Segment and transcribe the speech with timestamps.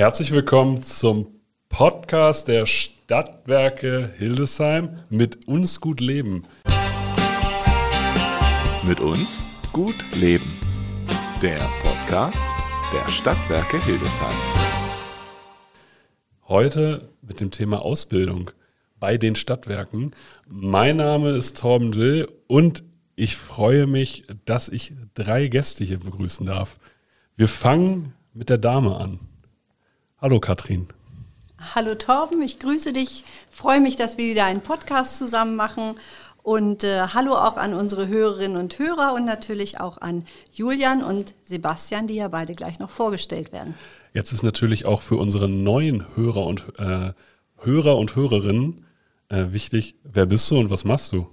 [0.00, 1.26] Herzlich willkommen zum
[1.68, 6.46] Podcast der Stadtwerke Hildesheim mit uns gut leben.
[8.82, 9.44] Mit uns
[9.74, 10.50] gut leben.
[11.42, 12.46] Der Podcast
[12.94, 14.34] der Stadtwerke Hildesheim.
[16.48, 18.52] Heute mit dem Thema Ausbildung
[18.98, 20.12] bei den Stadtwerken.
[20.48, 22.84] Mein Name ist Torben Dill und
[23.16, 26.78] ich freue mich, dass ich drei Gäste hier begrüßen darf.
[27.36, 29.20] Wir fangen mit der Dame an.
[30.22, 30.86] Hallo Katrin.
[31.74, 33.24] Hallo Torben, ich grüße dich.
[33.50, 35.94] Freue mich, dass wir wieder einen Podcast zusammen machen.
[36.42, 41.32] Und äh, hallo auch an unsere Hörerinnen und Hörer und natürlich auch an Julian und
[41.42, 43.74] Sebastian, die ja beide gleich noch vorgestellt werden.
[44.12, 47.14] Jetzt ist natürlich auch für unsere neuen Hörer und äh,
[47.56, 48.84] Hörer und Hörerinnen
[49.30, 51.28] äh, wichtig, wer bist du und was machst du?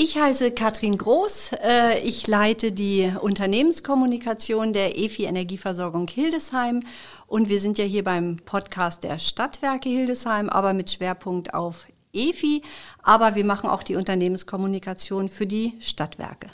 [0.00, 1.52] Ich heiße Katrin Groß.
[1.64, 6.84] Äh, ich leite die Unternehmenskommunikation der EFI Energieversorgung Hildesheim.
[7.28, 12.62] Und wir sind ja hier beim Podcast der Stadtwerke Hildesheim, aber mit Schwerpunkt auf EFI.
[13.02, 16.48] Aber wir machen auch die Unternehmenskommunikation für die Stadtwerke.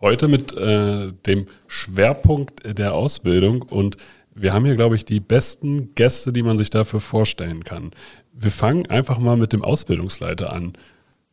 [0.00, 3.98] Heute mit äh, dem Schwerpunkt der Ausbildung und
[4.34, 7.90] wir haben hier, glaube ich, die besten Gäste, die man sich dafür vorstellen kann.
[8.32, 10.72] Wir fangen einfach mal mit dem Ausbildungsleiter an.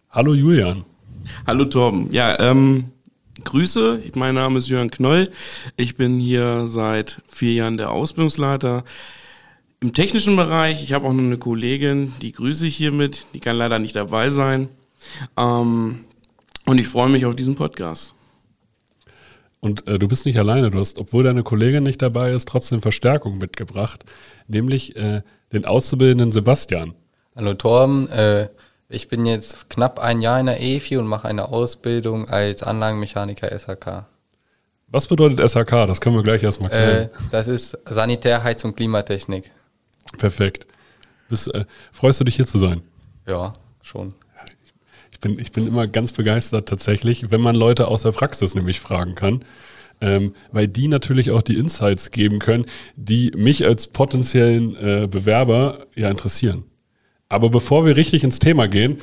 [0.10, 0.84] Hallo Julian.
[1.46, 2.12] Hallo Torben.
[2.12, 2.92] Ja, ähm,
[3.44, 4.02] Grüße.
[4.16, 5.30] Mein Name ist Jörn Knoll.
[5.76, 8.84] Ich bin hier seit vier Jahren der Ausbildungsleiter
[9.80, 10.84] im technischen Bereich.
[10.84, 13.26] Ich habe auch noch eine Kollegin, die grüße ich hiermit.
[13.34, 14.70] Die kann leider nicht dabei sein.
[15.38, 16.06] Ähm,
[16.66, 18.14] und ich freue mich auf diesen Podcast.
[19.60, 20.72] Und äh, du bist nicht alleine.
[20.72, 24.06] Du hast, obwohl deine Kollegin nicht dabei ist, trotzdem Verstärkung mitgebracht,
[24.48, 25.22] nämlich äh,
[25.54, 26.94] den Auszubildenden Sebastian.
[27.36, 28.10] Hallo Torben.
[28.10, 28.50] Äh,
[28.90, 33.48] ich bin jetzt knapp ein Jahr in der EFI und mache eine Ausbildung als Anlagenmechaniker
[33.58, 34.06] SHK.
[34.90, 35.86] Was bedeutet SHK?
[35.86, 37.06] Das können wir gleich erstmal klären.
[37.06, 39.52] Äh, das ist Sanitär, Heizung, Klimatechnik.
[40.18, 40.66] Perfekt.
[41.30, 42.82] Bist, äh, freust du dich hier zu sein?
[43.28, 44.14] Ja, schon.
[45.12, 48.80] Ich bin, ich bin immer ganz begeistert tatsächlich, wenn man Leute aus der Praxis nämlich
[48.80, 49.44] fragen kann.
[50.00, 55.88] Ähm, weil die natürlich auch die Insights geben können, die mich als potenziellen äh, Bewerber
[55.96, 56.66] ja interessieren.
[57.30, 59.00] Aber bevor wir richtig ins Thema gehen,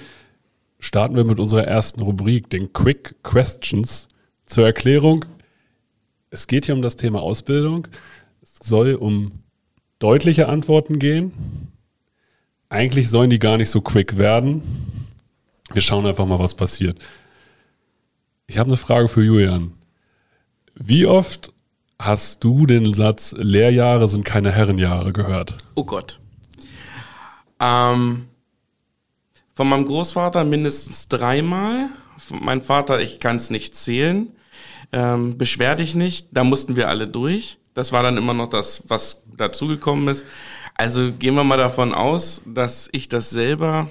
[0.78, 4.08] starten wir mit unserer ersten Rubrik, den Quick Questions.
[4.46, 5.24] Zur Erklärung,
[6.30, 7.88] es geht hier um das Thema Ausbildung.
[8.42, 9.32] Es soll um
[9.98, 11.32] deutliche Antworten gehen.
[12.68, 14.62] Eigentlich sollen die gar nicht so quick werden.
[15.72, 16.98] Wir schauen einfach mal, was passiert.
[18.46, 19.72] Ich habe eine Frage für Julian.
[20.74, 21.52] Wie oft
[21.98, 25.56] hast du den Satz Lehrjahre sind keine Herrenjahre gehört?
[25.74, 26.18] Oh Gott.
[27.60, 28.28] Ähm,
[29.54, 31.88] von meinem Großvater mindestens dreimal.
[32.30, 34.28] Meinem Vater, ich kann es nicht zählen.
[34.92, 37.58] Ähm, beschwer dich nicht, da mussten wir alle durch.
[37.74, 40.24] Das war dann immer noch das, was dazugekommen ist.
[40.74, 43.90] Also gehen wir mal davon aus, dass ich das selber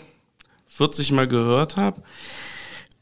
[0.68, 2.02] 40 Mal gehört habe.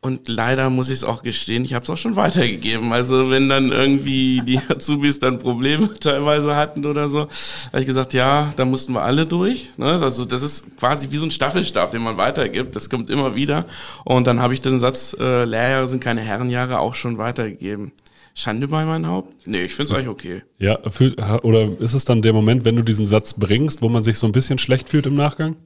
[0.04, 2.92] Und leider muss ich es auch gestehen, ich habe es auch schon weitergegeben.
[2.92, 7.28] Also wenn dann irgendwie die Azubis dann Probleme teilweise hatten oder so,
[7.68, 9.70] habe ich gesagt, ja, da mussten wir alle durch.
[9.78, 10.00] Ne?
[10.02, 12.76] Also das ist quasi wie so ein Staffelstab, den man weitergibt.
[12.76, 13.66] Das kommt immer wieder.
[14.04, 17.92] Und dann habe ich den Satz, äh, Lehrjahre sind keine Herrenjahre, auch schon weitergegeben.
[18.34, 19.46] Schande bei meinem Haupt?
[19.46, 20.42] Nee, ich finde es eigentlich okay.
[20.58, 21.14] Ja, für,
[21.44, 24.26] oder ist es dann der Moment, wenn du diesen Satz bringst, wo man sich so
[24.26, 25.58] ein bisschen schlecht fühlt im Nachgang?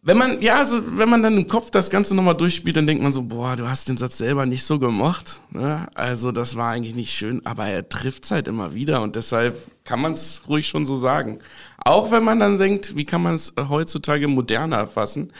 [0.00, 3.02] Wenn man, ja, also wenn man dann im Kopf das Ganze nochmal durchspielt, dann denkt
[3.02, 5.42] man so, boah, du hast den Satz selber nicht so gemocht.
[5.50, 5.88] Ne?
[5.94, 10.00] Also das war eigentlich nicht schön, aber er trifft halt immer wieder und deshalb kann
[10.00, 11.40] man es ruhig schon so sagen.
[11.84, 15.32] Auch wenn man dann denkt, wie kann man es heutzutage moderner erfassen?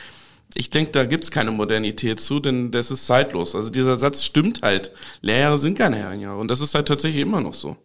[0.55, 3.55] Ich denke, da gibt's keine Modernität zu, denn das ist zeitlos.
[3.55, 4.91] Also dieser Satz stimmt halt.
[5.21, 7.77] Lehrjahre sind keine Herrenjahre und das ist halt tatsächlich immer noch so.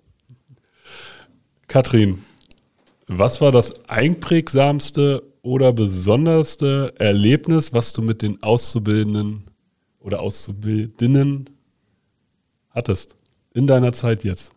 [1.69, 2.25] Katrin,
[3.06, 9.44] was war das einprägsamste oder besonderste Erlebnis, was du mit den Auszubildenden
[10.00, 11.50] oder Auszubildenden
[12.71, 13.15] hattest
[13.53, 14.53] in deiner Zeit jetzt?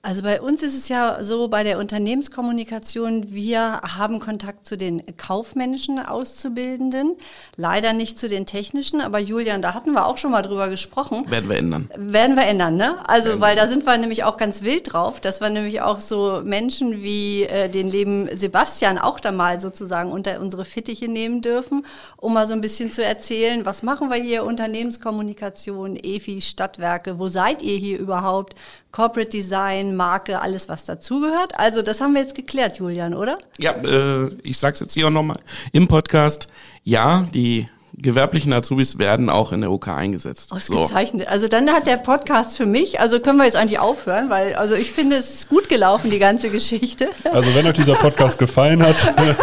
[0.00, 5.02] Also bei uns ist es ja so, bei der Unternehmenskommunikation, wir haben Kontakt zu den
[5.16, 7.16] kaufmännischen Auszubildenden,
[7.56, 11.28] leider nicht zu den technischen, aber Julian, da hatten wir auch schon mal drüber gesprochen.
[11.28, 11.90] Werden wir ändern.
[11.96, 12.96] Werden wir ändern, ne?
[13.08, 16.42] Also, weil da sind wir nämlich auch ganz wild drauf, dass wir nämlich auch so
[16.44, 21.84] Menschen wie äh, den lieben Sebastian auch da mal sozusagen unter unsere Fittiche nehmen dürfen,
[22.16, 27.26] um mal so ein bisschen zu erzählen, was machen wir hier, Unternehmenskommunikation, EFI, Stadtwerke, wo
[27.26, 28.54] seid ihr hier überhaupt?
[28.90, 31.58] Corporate Design, Marke, alles was dazugehört.
[31.58, 33.38] Also das haben wir jetzt geklärt, Julian, oder?
[33.58, 35.40] Ja, äh, ich sag's jetzt hier auch nochmal
[35.72, 36.48] im Podcast.
[36.84, 37.68] Ja, die
[38.00, 40.52] gewerblichen Azubis werden auch in der OK eingesetzt.
[40.52, 41.26] Ausgezeichnet.
[41.26, 41.32] So.
[41.32, 44.74] Also dann hat der Podcast für mich, also können wir jetzt eigentlich aufhören, weil also
[44.74, 47.08] ich finde, es ist gut gelaufen, die ganze Geschichte.
[47.24, 48.96] Also wenn euch dieser Podcast gefallen hat.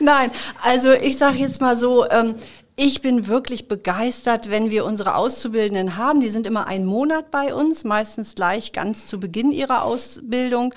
[0.00, 0.30] Nein,
[0.62, 2.34] also ich sage jetzt mal so, ähm,
[2.76, 6.20] ich bin wirklich begeistert, wenn wir unsere Auszubildenden haben.
[6.20, 10.74] Die sind immer einen Monat bei uns, meistens gleich ganz zu Beginn ihrer Ausbildung.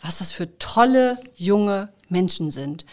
[0.00, 2.84] Was das für tolle junge Menschen sind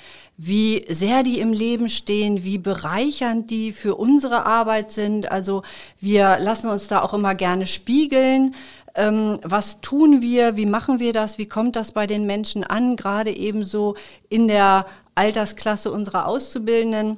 [0.42, 5.30] wie sehr die im Leben stehen, wie bereichernd die für unsere Arbeit sind.
[5.30, 5.63] Also
[6.00, 8.56] wir lassen uns da auch immer gerne spiegeln.
[8.96, 10.56] Ähm, was tun wir?
[10.56, 11.40] Wie machen wir das?
[11.40, 12.96] Wie kommt das bei den Menschen an?
[12.96, 13.98] Gerade ebenso
[14.30, 17.18] in der Altersklasse unserer Auszubildenden.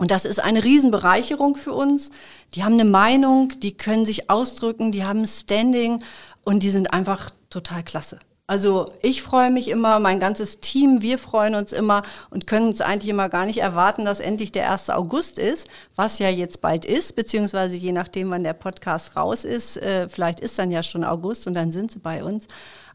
[0.00, 2.10] Und das ist eine Riesenbereicherung für uns.
[2.54, 6.02] Die haben eine Meinung, die können sich ausdrücken, die haben Standing
[6.42, 8.18] und die sind einfach total klasse.
[8.46, 12.80] Also ich freue mich immer, mein ganzes Team, wir freuen uns immer und können es
[12.80, 14.88] eigentlich immer gar nicht erwarten, dass endlich der 1.
[14.88, 19.76] August ist, was ja jetzt bald ist, beziehungsweise je nachdem, wann der Podcast raus ist,
[19.76, 22.48] äh, vielleicht ist dann ja schon August und dann sind sie bei uns.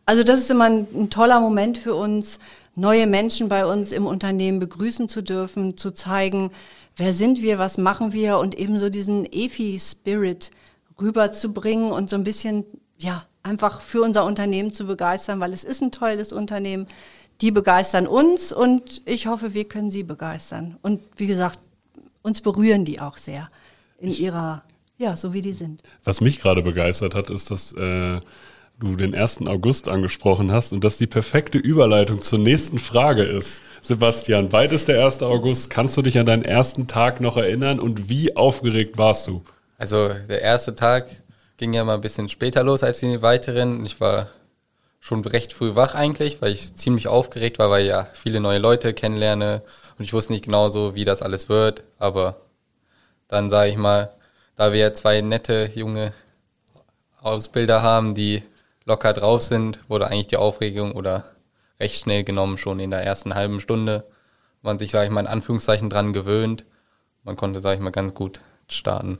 [0.07, 2.39] Also das ist immer ein, ein toller Moment für uns,
[2.73, 6.49] neue Menschen bei uns im Unternehmen begrüßen zu dürfen, zu zeigen,
[6.95, 10.51] wer sind wir, was machen wir und eben so diesen EFI-Spirit
[10.99, 12.65] rüberzubringen und so ein bisschen,
[12.97, 16.87] ja, einfach für unser Unternehmen zu begeistern, weil es ist ein tolles Unternehmen.
[17.41, 20.77] Die begeistern uns und ich hoffe, wir können sie begeistern.
[20.81, 21.59] Und wie gesagt,
[22.21, 23.49] uns berühren die auch sehr
[23.99, 24.63] in ihrer,
[24.97, 25.83] ja, so wie die sind.
[26.03, 28.19] Was mich gerade begeistert hat, ist, dass äh,
[28.79, 29.41] du den 1.
[29.47, 33.61] August angesprochen hast und dass die perfekte Überleitung zur nächsten Frage ist.
[33.81, 35.23] Sebastian, bald ist der 1.
[35.23, 35.69] August.
[35.69, 39.43] Kannst du dich an deinen ersten Tag noch erinnern und wie aufgeregt warst du?
[39.77, 41.07] Also der erste Tag
[41.57, 43.85] ging ja mal ein bisschen später los als die weiteren.
[43.85, 44.29] Ich war
[44.99, 48.59] schon recht früh wach eigentlich, weil ich ziemlich aufgeregt war, weil ich ja viele neue
[48.59, 49.61] Leute kennenlerne
[49.97, 51.83] und ich wusste nicht genau so, wie das alles wird.
[51.97, 52.41] Aber
[53.27, 54.11] dann sage ich mal,
[54.55, 56.13] da wir zwei nette junge
[57.21, 58.43] Ausbilder haben, die
[58.85, 61.25] locker drauf sind, wurde eigentlich die Aufregung oder
[61.79, 64.05] recht schnell genommen, schon in der ersten halben Stunde.
[64.61, 66.65] Man sich, sage ich mal, in Anführungszeichen dran gewöhnt.
[67.23, 69.19] Man konnte, sage ich mal, ganz gut starten.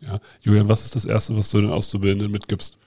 [0.00, 0.20] Ja.
[0.40, 2.78] Julian, was ist das Erste, was du den Auszubildenden mitgibst?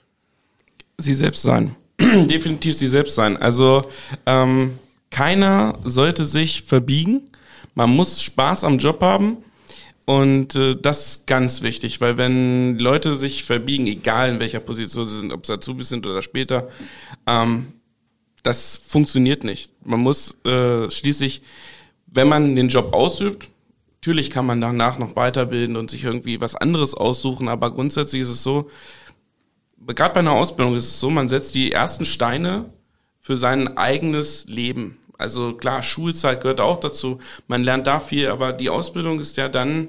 [0.97, 1.75] Sie selbst sein.
[1.99, 3.37] Definitiv sie selbst sein.
[3.37, 3.89] Also
[4.25, 4.77] ähm,
[5.09, 7.29] keiner sollte sich verbiegen.
[7.73, 9.37] Man muss Spaß am Job haben.
[10.05, 15.05] Und äh, das ist ganz wichtig, weil wenn Leute sich verbiegen, egal in welcher Position
[15.05, 16.67] sie sind, ob es Azubis sind oder später,
[17.25, 17.73] ähm,
[18.43, 19.73] das funktioniert nicht.
[19.83, 21.41] Man muss äh, schließlich,
[22.05, 23.49] wenn man den Job ausübt,
[24.05, 28.29] Natürlich kann man danach noch weiterbilden und sich irgendwie was anderes aussuchen, aber grundsätzlich ist
[28.29, 28.69] es so,
[29.87, 32.69] gerade bei einer Ausbildung ist es so, man setzt die ersten Steine
[33.19, 34.99] für sein eigenes Leben.
[35.17, 39.47] Also klar, Schulzeit gehört auch dazu, man lernt da viel, aber die Ausbildung ist ja
[39.47, 39.87] dann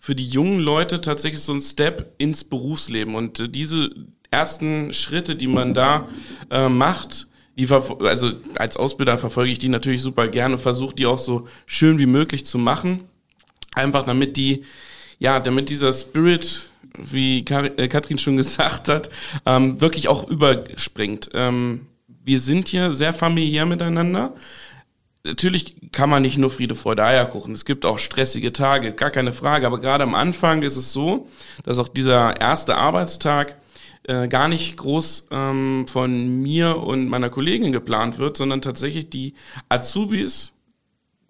[0.00, 3.14] für die jungen Leute tatsächlich so ein Step ins Berufsleben.
[3.14, 3.90] Und äh, diese
[4.30, 6.08] ersten Schritte, die man da
[6.50, 11.18] äh, macht, die also als Ausbilder verfolge ich die natürlich super gerne, versuche die auch
[11.18, 13.02] so schön wie möglich zu machen.
[13.74, 14.64] Einfach damit die,
[15.18, 19.10] ja, damit dieser Spirit, wie äh, Katrin schon gesagt hat,
[19.46, 21.30] ähm, wirklich auch überspringt.
[21.32, 21.86] Ähm,
[22.26, 24.34] wir sind hier sehr familiär miteinander.
[25.24, 27.54] Natürlich kann man nicht nur Friede, Freude, Eierkuchen.
[27.54, 29.66] Es gibt auch stressige Tage, gar keine Frage.
[29.66, 31.28] Aber gerade am Anfang ist es so,
[31.64, 33.56] dass auch dieser erste Arbeitstag
[34.08, 39.34] äh, gar nicht groß ähm, von mir und meiner Kollegin geplant wird, sondern tatsächlich die
[39.68, 40.52] Azubis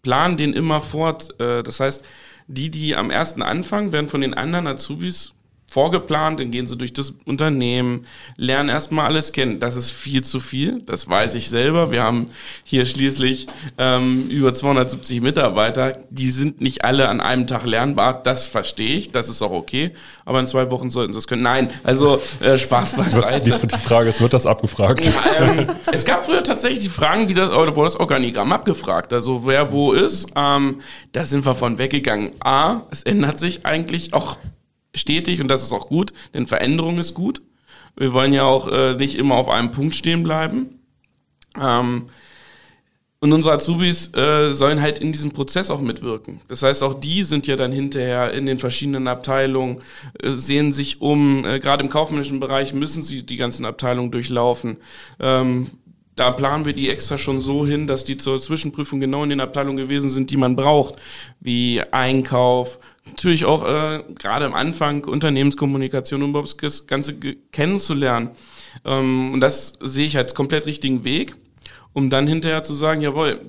[0.02, 1.38] planen den immer fort.
[1.40, 2.04] Äh, das heißt,
[2.47, 5.32] die, die am ersten anfangen, werden von den anderen Azubis
[5.68, 8.06] vorgeplant, dann gehen sie durch das Unternehmen,
[8.37, 9.58] lernen erstmal alles kennen.
[9.58, 11.90] Das ist viel zu viel, das weiß ich selber.
[11.90, 12.30] Wir haben
[12.64, 13.46] hier schließlich
[13.76, 19.11] ähm, über 270 Mitarbeiter, die sind nicht alle an einem Tag lernbar, das verstehe ich,
[19.11, 19.90] das ist auch okay,
[20.25, 21.42] aber in zwei Wochen sollten sie es können.
[21.42, 23.50] Nein, also äh, Spaß beiseite.
[23.50, 25.11] Die, die Frage ist, wird das abgefragt?
[25.38, 29.46] ähm, es gab früher tatsächlich die Fragen, wie das, oder wurde das Organigramm abgefragt, also
[29.46, 30.80] wer wo ist, ähm,
[31.12, 32.32] da sind wir von weggegangen.
[32.40, 34.37] A, es ändert sich eigentlich auch
[34.96, 37.42] stetig und das ist auch gut, denn Veränderung ist gut.
[37.96, 40.80] Wir wollen ja auch äh, nicht immer auf einem Punkt stehen bleiben.
[41.60, 42.08] Ähm,
[43.18, 46.42] und unsere Azubis äh, sollen halt in diesem Prozess auch mitwirken.
[46.48, 49.80] Das heißt, auch die sind ja dann hinterher in den verschiedenen Abteilungen,
[50.22, 51.44] äh, sehen sich um.
[51.44, 54.76] Äh, Gerade im kaufmännischen Bereich müssen sie die ganzen Abteilungen durchlaufen.
[55.18, 55.70] Ähm,
[56.14, 59.40] da planen wir die extra schon so hin, dass die zur Zwischenprüfung genau in den
[59.40, 60.96] Abteilungen gewesen sind, die man braucht,
[61.40, 67.18] wie Einkauf, natürlich auch äh, gerade am Anfang Unternehmenskommunikation, um überhaupt das Ganze
[67.52, 68.30] kennenzulernen.
[68.84, 71.36] Ähm, und das sehe ich als komplett richtigen Weg,
[71.92, 73.40] um dann hinterher zu sagen, jawohl,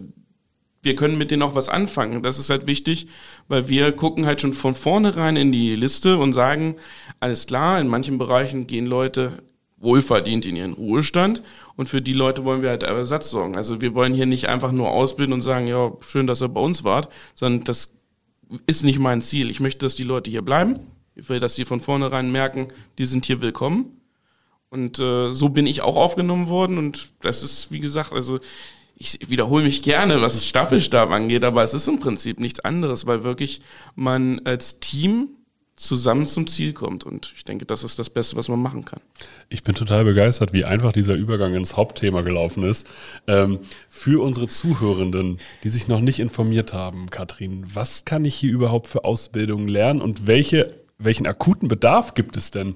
[0.82, 2.24] wir können mit denen auch was anfangen.
[2.24, 3.08] Das ist halt wichtig,
[3.48, 6.76] weil wir gucken halt schon von vornherein in die Liste und sagen,
[7.20, 9.44] alles klar, in manchen Bereichen gehen Leute
[9.80, 11.44] wohlverdient in ihren Ruhestand
[11.76, 13.56] und für die Leute wollen wir halt Ersatz sorgen.
[13.56, 16.62] Also wir wollen hier nicht einfach nur ausbilden und sagen, ja, schön, dass ihr bei
[16.62, 17.97] uns wart, sondern das
[18.66, 19.50] ist nicht mein Ziel.
[19.50, 20.80] Ich möchte, dass die Leute hier bleiben.
[21.16, 24.02] Ich will, dass sie von vornherein merken, die sind hier willkommen.
[24.70, 26.78] Und äh, so bin ich auch aufgenommen worden.
[26.78, 28.40] Und das ist, wie gesagt, also
[28.96, 33.24] ich wiederhole mich gerne, was Staffelstab angeht, aber es ist im Prinzip nichts anderes, weil
[33.24, 33.62] wirklich
[33.96, 35.30] man als Team
[35.78, 37.06] zusammen zum Ziel kommt.
[37.06, 39.00] Und ich denke, das ist das Beste, was man machen kann.
[39.48, 42.88] Ich bin total begeistert, wie einfach dieser Übergang ins Hauptthema gelaufen ist.
[43.28, 48.52] Ähm, für unsere Zuhörenden, die sich noch nicht informiert haben, Katrin, was kann ich hier
[48.52, 52.76] überhaupt für Ausbildungen lernen und welche, welchen akuten Bedarf gibt es denn?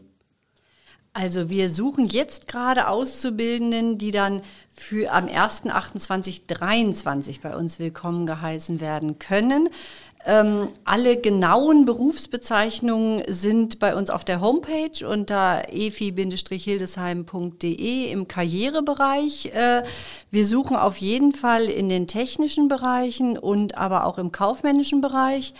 [1.13, 4.41] Also wir suchen jetzt gerade Auszubildenden, die dann
[4.74, 9.67] für am 1.28.23 bei uns willkommen geheißen werden können.
[10.25, 19.47] Ähm, alle genauen Berufsbezeichnungen sind bei uns auf der Homepage unter efi-hildesheim.de im Karrierebereich.
[19.53, 19.81] Äh,
[20.29, 25.55] wir suchen auf jeden Fall in den technischen Bereichen und aber auch im kaufmännischen Bereich.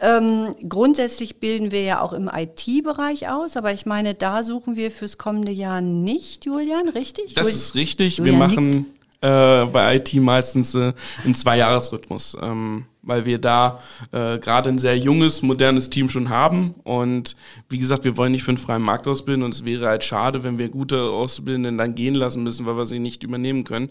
[0.00, 4.90] Ähm, grundsätzlich bilden wir ja auch im IT-Bereich aus, aber ich meine, da suchen wir
[4.90, 7.34] fürs kommende Jahr nicht, Julian, richtig?
[7.34, 8.18] Das ist richtig.
[8.18, 8.86] Julian wir machen
[9.24, 10.92] äh, bei IT meistens äh,
[11.24, 13.80] einen Zwei-Jahres-Rhythmus, ähm, weil wir da
[14.12, 16.74] äh, gerade ein sehr junges, modernes Team schon haben.
[16.84, 17.34] Und
[17.70, 20.44] wie gesagt, wir wollen nicht für einen freien Markt ausbilden und es wäre halt schade,
[20.44, 23.88] wenn wir gute Auszubildenden dann gehen lassen müssen, weil wir sie nicht übernehmen können.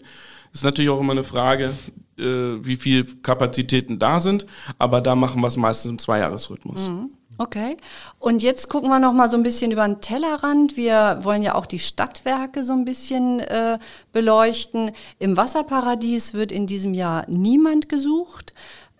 [0.52, 1.72] Das ist natürlich auch immer eine Frage,
[2.16, 4.46] äh, wie viel Kapazitäten da sind,
[4.78, 6.88] aber da machen wir es meistens im Zweijahresrhythmus.
[6.88, 7.10] Mhm.
[7.38, 7.76] Okay.
[8.18, 10.76] Und jetzt gucken wir noch mal so ein bisschen über den Tellerrand.
[10.76, 13.78] Wir wollen ja auch die Stadtwerke so ein bisschen äh,
[14.12, 14.92] beleuchten.
[15.18, 18.52] Im Wasserparadies wird in diesem Jahr niemand gesucht.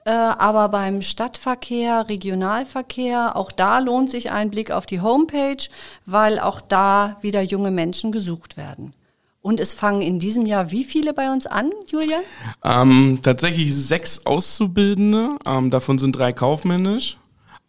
[0.05, 5.69] Äh, aber beim Stadtverkehr, Regionalverkehr, auch da lohnt sich ein Blick auf die Homepage,
[6.05, 8.93] weil auch da wieder junge Menschen gesucht werden.
[9.41, 12.23] Und es fangen in diesem Jahr wie viele bei uns an, Julian?
[12.63, 15.37] Ähm, tatsächlich sechs Auszubildende.
[15.47, 17.19] Ähm, davon sind drei kaufmännisch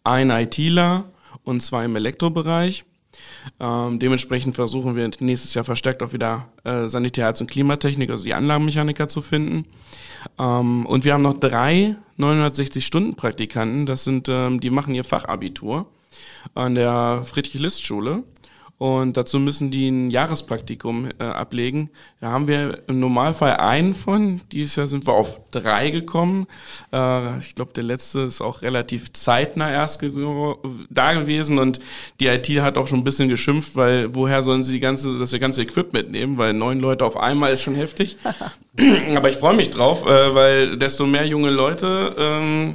[0.06, 1.04] ein ITler
[1.44, 2.84] und zwei im Elektrobereich.
[3.60, 8.34] Ähm, dementsprechend versuchen wir nächstes Jahr verstärkt auch wieder äh, Sanitär- und Klimatechnik, also die
[8.34, 9.66] Anlagenmechaniker zu finden.
[10.38, 13.86] Ähm, und wir haben noch drei 960-Stunden-Praktikanten.
[13.86, 15.86] Das sind, ähm, die machen ihr Fachabitur
[16.54, 18.22] an der Friedrich-List-Schule
[18.78, 21.88] und dazu müssen die ein Jahrespraktikum äh, ablegen.
[22.20, 24.42] Da haben wir im Normalfall einen von.
[24.52, 26.46] Dieses Jahr sind wir auf drei gekommen.
[26.92, 30.02] Äh, ich glaube, der letzte ist auch relativ zeitnah erst
[30.90, 31.80] da gewesen und
[32.20, 35.32] die IT hat auch schon ein bisschen geschimpft, weil woher sollen sie die ganze, das
[35.38, 38.18] ganze Equipment nehmen, weil neun Leute auf einmal ist schon heftig.
[39.16, 42.74] Aber ich freue mich drauf, äh, weil desto mehr junge Leute, ähm,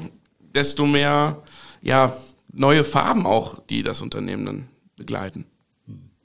[0.55, 1.43] desto mehr
[1.83, 2.11] ja,
[2.51, 5.45] neue Farben auch, die das Unternehmen dann begleiten.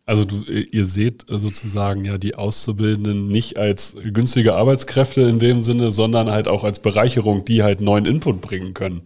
[0.07, 5.91] Also du, ihr seht sozusagen ja die Auszubildenden nicht als günstige Arbeitskräfte in dem Sinne,
[5.91, 9.03] sondern halt auch als Bereicherung, die halt neuen Input bringen können.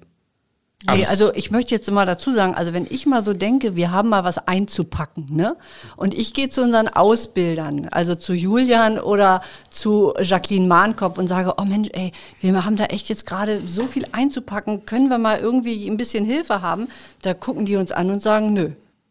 [0.87, 3.93] Nee, also ich möchte jetzt mal dazu sagen, also wenn ich mal so denke, wir
[3.93, 5.57] haben mal was einzupacken, ne?
[5.97, 11.55] Und ich gehe zu unseren Ausbildern, also zu Julian oder zu Jacqueline Mahnkopf und sage,
[11.59, 15.39] oh Mensch, ey, wir haben da echt jetzt gerade so viel einzupacken, können wir mal
[15.39, 16.89] irgendwie ein bisschen Hilfe haben?
[17.21, 18.71] Da gucken die uns an und sagen, nö,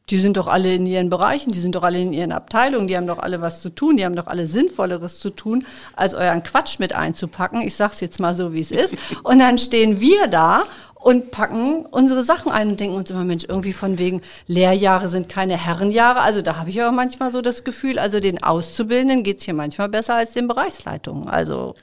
[0.10, 2.98] die sind doch alle in ihren Bereichen, die sind doch alle in ihren Abteilungen, die
[2.98, 6.44] haben doch alle was zu tun, die haben doch alle Sinnvolleres zu tun, als euren
[6.44, 7.62] Quatsch mit einzupacken.
[7.62, 8.96] Ich sag's jetzt mal so, wie es ist.
[9.24, 10.64] Und dann stehen wir da
[10.96, 15.30] und packen unsere Sachen ein und denken uns immer, Mensch, irgendwie von wegen Lehrjahre sind
[15.30, 16.20] keine Herrenjahre.
[16.20, 19.90] Also da habe ich aber manchmal so das Gefühl, also den Auszubildenden geht's hier manchmal
[19.90, 21.30] besser als den Bereichsleitungen.
[21.30, 21.76] Also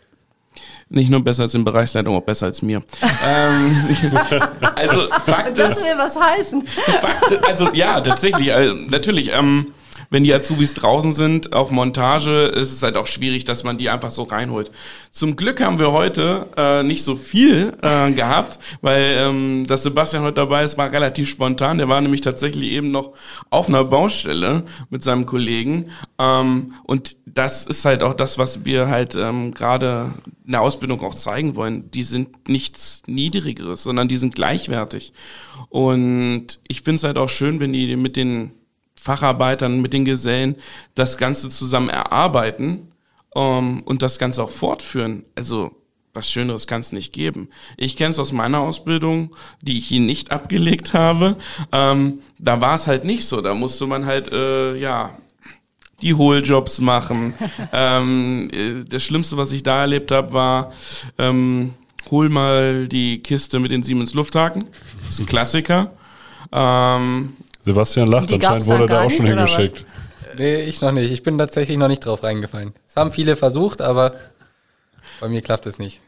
[0.88, 2.82] nicht nur besser als in Bereichsleitung, auch besser als mir.
[3.26, 3.76] ähm,
[4.74, 6.66] also Fakt das will was heißen.
[6.66, 9.32] Fakt, also ja, tatsächlich, also, natürlich.
[9.32, 9.72] Ähm,
[10.10, 13.90] wenn die Azubis draußen sind auf Montage, ist es halt auch schwierig, dass man die
[13.90, 14.70] einfach so reinholt.
[15.10, 20.22] Zum Glück haben wir heute äh, nicht so viel äh, gehabt, weil ähm, dass Sebastian
[20.22, 21.78] heute dabei ist, war relativ spontan.
[21.78, 23.12] Der war nämlich tatsächlich eben noch
[23.50, 25.90] auf einer Baustelle mit seinem Kollegen.
[26.18, 30.12] Ähm, und das ist halt auch das, was wir halt ähm, gerade
[30.44, 31.90] in der Ausbildung auch zeigen wollen.
[31.90, 35.12] Die sind nichts Niedrigeres, sondern die sind gleichwertig.
[35.68, 38.52] Und ich finde es halt auch schön, wenn die mit den
[38.96, 40.56] Facharbeitern, mit den Gesellen
[40.94, 42.92] das Ganze zusammen erarbeiten
[43.34, 45.24] ähm, und das Ganze auch fortführen.
[45.34, 45.72] Also
[46.16, 47.48] was Schöneres kann es nicht geben.
[47.76, 51.36] Ich kenne es aus meiner Ausbildung, die ich ihn nicht abgelegt habe.
[51.70, 53.42] Ähm, da war es halt nicht so.
[53.42, 55.10] Da musste man halt, äh, ja,
[56.02, 57.34] die Hohljobs machen.
[57.72, 60.72] ähm, äh, das Schlimmste, was ich da erlebt habe, war,
[61.18, 61.74] ähm,
[62.10, 64.68] hol mal die Kiste mit den Siemens Lufthaken.
[65.04, 65.92] Das ist ein Klassiker.
[66.52, 67.34] Ähm,
[67.66, 69.32] Sebastian lacht, anscheinend wurde da auch schon was?
[69.32, 69.84] hingeschickt.
[70.38, 71.10] Nee, ich noch nicht.
[71.10, 72.74] Ich bin tatsächlich noch nicht drauf reingefallen.
[72.86, 74.14] Es haben viele versucht, aber
[75.20, 76.00] bei mir klappt es nicht.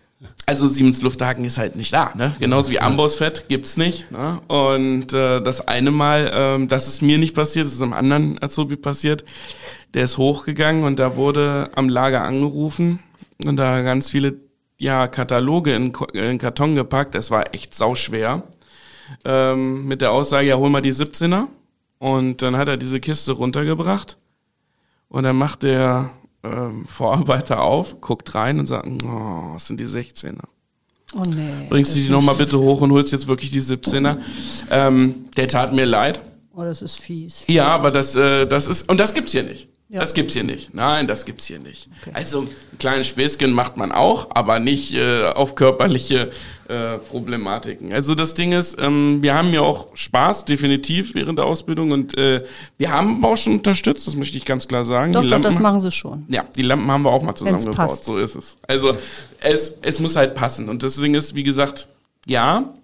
[0.46, 2.32] Also Siemens Lufthaken ist halt nicht da, ne?
[2.38, 4.08] Genauso wie Ambossfett gibt's nicht.
[4.12, 4.40] Ne?
[4.46, 8.40] Und äh, das eine Mal, ähm, das ist mir nicht passiert, das ist einem anderen
[8.40, 9.24] Azubi passiert.
[9.94, 13.00] Der ist hochgegangen und da wurde am Lager angerufen
[13.44, 14.36] und da ganz viele
[14.76, 17.16] ja Kataloge in, in Karton gepackt.
[17.16, 18.44] Das war echt sauschwer.
[19.24, 21.46] Ähm, mit der Aussage, ja hol mal die 17er.
[21.98, 24.18] Und dann hat er diese Kiste runtergebracht
[25.08, 26.10] und dann macht der
[26.44, 30.44] ähm, Vorarbeiter auf, guckt rein und sagt, oh, was sind die 16er?
[31.14, 31.66] Oh nee.
[31.70, 34.18] Bringst du die nochmal bitte hoch und holst jetzt wirklich die 17er?
[34.70, 36.20] Ähm, der tat mir leid.
[36.54, 37.44] Oh, das ist fies.
[37.46, 39.68] Ja, aber das, äh, das ist, und das gibt's hier nicht.
[39.90, 40.00] Ja.
[40.00, 40.74] Das gibt's hier nicht.
[40.74, 41.88] Nein, das gibt's hier nicht.
[42.12, 46.30] Also ein kleines Späßchen macht man auch, aber nicht äh, auf körperliche
[46.68, 47.94] äh, Problematiken.
[47.94, 52.18] Also das Ding ist, ähm, wir haben ja auch Spaß, definitiv, während der Ausbildung und
[52.18, 52.44] äh,
[52.76, 55.14] wir haben auch schon unterstützt, das möchte ich ganz klar sagen.
[55.14, 56.26] Doch, doch, das machen sie schon.
[56.28, 58.04] ja, die Lampen haben wir auch mal zusammengebaut.
[58.04, 58.58] So ist es.
[58.66, 58.98] Also
[59.40, 60.68] es, es muss halt passen.
[60.68, 61.88] Und deswegen ist, wie gesagt,
[62.26, 62.74] ja,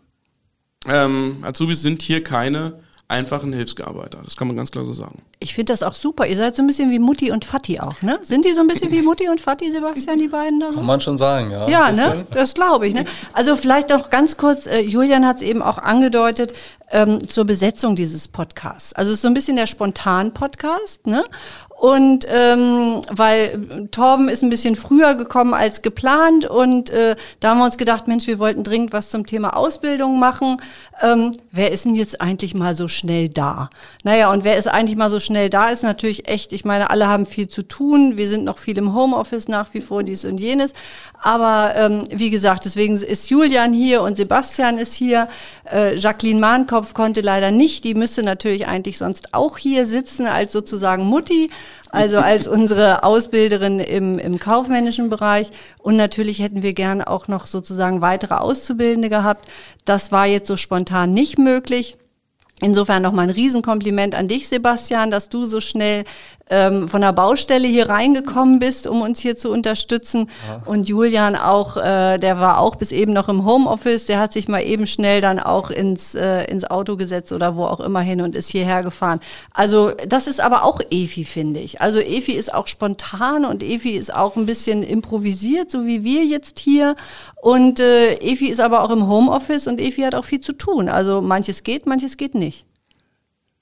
[0.87, 4.21] ähm, Azubis sind hier keine einfachen Hilfsgearbeiter.
[4.25, 5.19] Das kann man ganz klar so sagen.
[5.39, 6.27] Ich finde das auch super.
[6.27, 8.19] Ihr seid so ein bisschen wie Mutti und Fatti auch, ne?
[8.23, 10.79] Sind die so ein bisschen wie Mutti und Fatti, Sebastian, die beiden da so?
[10.79, 11.69] Kann man schon sagen, ja.
[11.69, 12.27] Ja, Ein ne?
[12.31, 12.95] Das glaube ich.
[12.95, 13.05] Ne?
[13.33, 16.55] Also vielleicht noch ganz kurz, äh, Julian hat es eben auch angedeutet,
[16.91, 18.93] ähm, zur Besetzung dieses Podcasts.
[18.95, 21.25] Also es ist so ein bisschen der Spontan-Podcast, ne?
[21.85, 27.59] Und ähm, weil Torben ist ein bisschen früher gekommen als geplant und äh, da haben
[27.59, 30.63] wir uns gedacht, Mensch, wir wollten dringend was zum Thema Ausbildung machen.
[31.03, 33.69] Ähm, wer ist denn jetzt eigentlich mal so schnell da?
[34.03, 37.07] Naja, und wer ist eigentlich mal so schnell da, ist natürlich echt, ich meine, alle
[37.07, 38.17] haben viel zu tun.
[38.17, 40.73] Wir sind noch viel im Homeoffice nach wie vor, dies und jenes.
[41.23, 45.29] Aber ähm, wie gesagt, deswegen ist Julian hier und Sebastian ist hier.
[45.71, 47.85] Äh, Jacqueline Mahnkopf konnte leider nicht.
[47.85, 51.51] Die müsste natürlich eigentlich sonst auch hier sitzen als sozusagen Mutti.
[51.91, 55.51] Also als unsere Ausbilderin im, im kaufmännischen Bereich.
[55.79, 59.49] Und natürlich hätten wir gern auch noch sozusagen weitere Auszubildende gehabt.
[59.85, 61.97] Das war jetzt so spontan nicht möglich.
[62.61, 66.05] Insofern nochmal ein Riesenkompliment an dich, Sebastian, dass du so schnell
[66.51, 70.31] ähm, von der Baustelle hier reingekommen bist, um uns hier zu unterstützen.
[70.67, 74.49] Und Julian auch, äh, der war auch bis eben noch im Homeoffice, der hat sich
[74.49, 78.21] mal eben schnell dann auch ins, äh, ins Auto gesetzt oder wo auch immer hin
[78.21, 79.21] und ist hierher gefahren.
[79.53, 81.81] Also das ist aber auch Efi, finde ich.
[81.81, 86.25] Also Efi ist auch spontan und Efi ist auch ein bisschen improvisiert, so wie wir
[86.25, 86.97] jetzt hier.
[87.41, 90.89] Und äh, Efi ist aber auch im Homeoffice und Efi hat auch viel zu tun.
[90.89, 92.67] Also manches geht, manches geht nicht.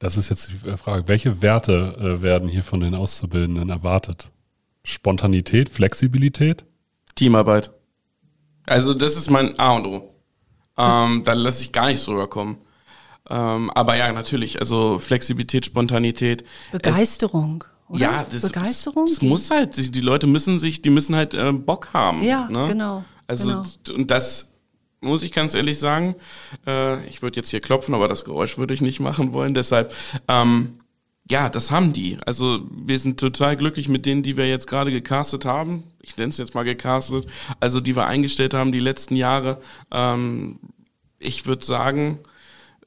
[0.03, 1.07] Das ist jetzt die Frage.
[1.07, 4.33] Welche Werte äh, werden hier von den Auszubildenden erwartet?
[4.83, 6.65] Spontanität, Flexibilität?
[7.15, 7.71] Teamarbeit.
[8.67, 10.15] Also das ist mein A und O.
[10.77, 12.59] Ähm, da lasse ich gar nicht drüber kommen.
[13.31, 16.45] Ähm, aber ja, natürlich, also Flexibilität, Spontanität.
[16.73, 17.63] Begeisterung.
[17.63, 18.01] Es, oder?
[18.01, 19.05] ja, das, Begeisterung.
[19.05, 22.25] Es, es muss halt, die Leute müssen sich, die müssen halt äh, Bock haben.
[22.25, 22.67] Ja, ne?
[22.67, 23.97] genau, Also genau.
[23.97, 24.52] und das
[25.03, 26.15] muss ich ganz ehrlich sagen.
[26.67, 29.55] Äh, ich würde jetzt hier klopfen, aber das Geräusch würde ich nicht machen wollen.
[29.55, 29.95] Deshalb,
[30.29, 30.79] ähm,
[31.29, 32.17] ja, das haben die.
[32.25, 35.85] Also wir sind total glücklich mit denen, die wir jetzt gerade gecastet haben.
[36.01, 37.27] Ich nenne es jetzt mal gecastet.
[37.61, 39.61] Also die wir eingestellt haben die letzten Jahre.
[39.91, 40.59] Ähm,
[41.19, 42.19] ich würde sagen,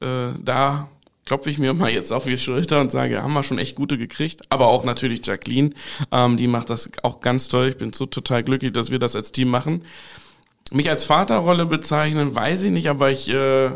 [0.00, 0.88] äh, da
[1.24, 3.98] klopfe ich mir mal jetzt auf die Schulter und sage, haben wir schon echt gute
[3.98, 4.42] gekriegt.
[4.48, 5.70] Aber auch natürlich Jacqueline,
[6.12, 7.68] ähm, die macht das auch ganz toll.
[7.68, 9.82] Ich bin so total glücklich, dass wir das als Team machen.
[10.72, 13.70] Mich als Vaterrolle bezeichnen, weiß ich nicht, aber ich, äh,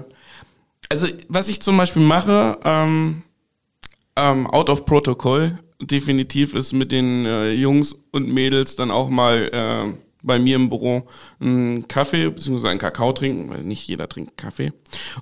[0.89, 3.23] also was ich zum Beispiel mache, ähm,
[4.17, 9.51] ähm, out of protocol, definitiv ist mit den äh, Jungs und Mädels dann auch mal
[9.53, 11.07] äh, bei mir im Büro
[11.41, 12.69] einen Kaffee bzw.
[12.69, 14.71] einen Kakao trinken, weil nicht jeder trinkt Kaffee.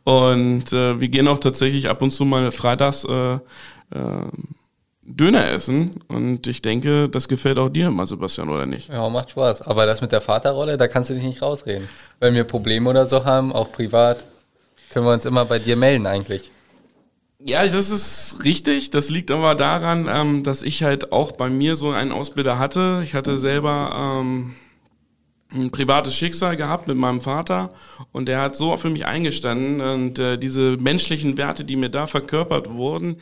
[0.04, 3.38] Und äh, wir gehen auch tatsächlich ab und zu mal freitags äh, äh,
[5.08, 5.90] Döner essen.
[6.06, 8.88] Und ich denke, das gefällt auch dir immer, Sebastian, oder nicht?
[8.88, 9.62] Ja, macht Spaß.
[9.62, 11.88] Aber das mit der Vaterrolle, da kannst du dich nicht rausreden.
[12.20, 14.24] Wenn wir Probleme oder so haben, auch privat,
[14.90, 16.50] können wir uns immer bei dir melden eigentlich.
[17.40, 18.90] Ja, das ist richtig.
[18.90, 23.00] Das liegt aber daran, ähm, dass ich halt auch bei mir so einen Ausbilder hatte.
[23.04, 24.54] Ich hatte selber ähm,
[25.52, 27.70] ein privates Schicksal gehabt mit meinem Vater
[28.12, 32.06] und der hat so für mich eingestanden und äh, diese menschlichen Werte, die mir da
[32.06, 33.16] verkörpert wurden,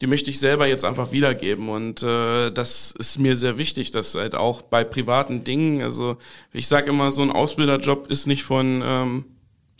[0.00, 4.14] die möchte ich selber jetzt einfach wiedergeben und äh, das ist mir sehr wichtig, dass
[4.14, 6.16] halt auch bei privaten Dingen, also
[6.52, 9.24] ich sage immer, so ein Ausbilderjob ist nicht von ähm,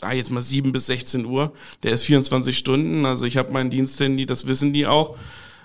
[0.00, 1.52] sag ich jetzt mal 7 bis 16 Uhr,
[1.82, 5.16] der ist 24 Stunden, also ich habe mein Diensthandy, das wissen die auch,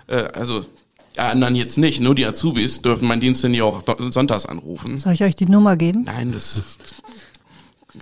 [0.07, 0.65] äh, also
[1.15, 4.97] ja, anderen jetzt nicht, nur die Azubis dürfen mein Diensthandy auch sonntags anrufen.
[4.97, 6.03] Soll ich euch die Nummer geben?
[6.03, 6.77] Nein, das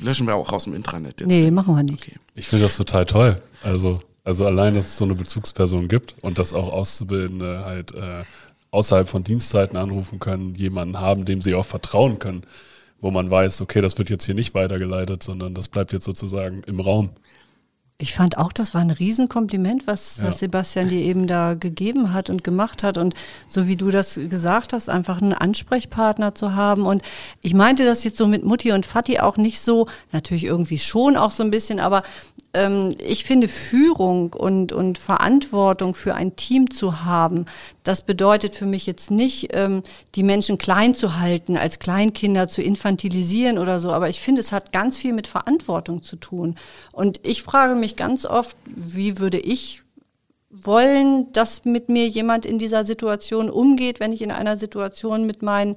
[0.02, 1.30] löschen wir auch aus dem Intranet jetzt.
[1.30, 2.02] Nee, machen wir nicht.
[2.02, 2.16] Okay.
[2.36, 3.44] Ich finde das total toll.
[3.62, 8.24] Also, also allein, dass es so eine Bezugsperson gibt und dass auch Auszubildende halt äh,
[8.72, 12.44] außerhalb von Dienstzeiten anrufen können, jemanden haben, dem sie auch vertrauen können,
[13.00, 16.64] wo man weiß, okay, das wird jetzt hier nicht weitergeleitet, sondern das bleibt jetzt sozusagen
[16.64, 17.10] im Raum.
[18.00, 20.26] Ich fand auch, das war ein Riesenkompliment, was, Ja.
[20.26, 22.98] was Sebastian dir eben da gegeben hat und gemacht hat.
[22.98, 23.14] Und
[23.48, 26.86] so wie du das gesagt hast, einfach einen Ansprechpartner zu haben.
[26.86, 27.02] Und
[27.42, 31.16] ich meinte das jetzt so mit Mutti und Vati auch nicht so, natürlich irgendwie schon
[31.16, 32.02] auch so ein bisschen, aber
[32.54, 37.46] ähm, ich finde Führung und, und Verantwortung für ein Team zu haben,
[37.84, 39.82] das bedeutet für mich jetzt nicht, ähm,
[40.16, 44.52] die Menschen klein zu halten, als Kleinkinder zu infantilisieren oder so, aber ich finde, es
[44.52, 46.56] hat ganz viel mit Verantwortung zu tun.
[46.92, 49.82] Und ich frage mich ganz oft, wie würde ich
[50.54, 55.42] wollen, dass mit mir jemand in dieser Situation umgeht, wenn ich in einer Situation mit
[55.42, 55.76] meinen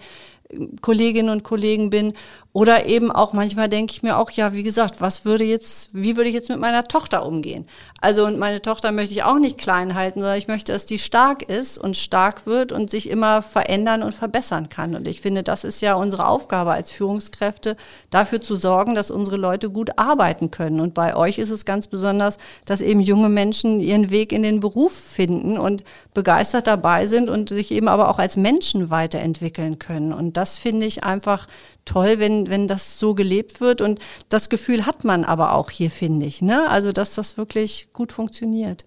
[0.81, 2.13] Kolleginnen und Kollegen bin.
[2.53, 6.17] Oder eben auch manchmal denke ich mir auch, ja, wie gesagt, was würde jetzt, wie
[6.17, 7.67] würde ich jetzt mit meiner Tochter umgehen?
[8.01, 10.99] Also, und meine Tochter möchte ich auch nicht klein halten, sondern ich möchte, dass die
[10.99, 14.95] stark ist und stark wird und sich immer verändern und verbessern kann.
[14.95, 17.77] Und ich finde, das ist ja unsere Aufgabe als Führungskräfte,
[18.09, 20.81] dafür zu sorgen, dass unsere Leute gut arbeiten können.
[20.81, 24.61] Und bei euch ist es ganz besonders, dass eben junge Menschen ihren Weg in den
[24.61, 30.15] Beruf finden und begeistert dabei sind und sich eben aber auch als Menschen weiterentwickeln können.
[30.15, 31.47] Und das finde ich einfach
[31.85, 33.81] toll, wenn, wenn das so gelebt wird.
[33.81, 36.43] Und das Gefühl hat man aber auch hier, finde ich.
[36.43, 36.69] Ne?
[36.69, 38.85] Also, dass das wirklich gut funktioniert.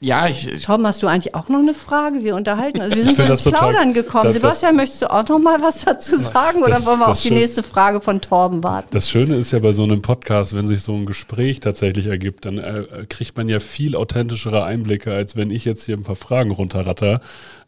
[0.00, 2.24] Ja, ich, ich Tom, hast du eigentlich auch noch eine Frage?
[2.24, 2.80] Wir unterhalten.
[2.80, 4.24] Also wir sind so ins das total- Plaudern gekommen.
[4.24, 7.06] das- das- Sebastian, möchtest du auch noch mal was dazu sagen oder Das- wollen wir
[7.06, 8.88] das auf die schön- nächste Frage von Torben warten?
[8.90, 12.44] Das Schöne ist ja bei so einem Podcast, wenn sich so ein Gespräch tatsächlich ergibt,
[12.44, 16.16] dann äh, kriegt man ja viel authentischere Einblicke, als wenn ich jetzt hier ein paar
[16.16, 17.20] Fragen runterratter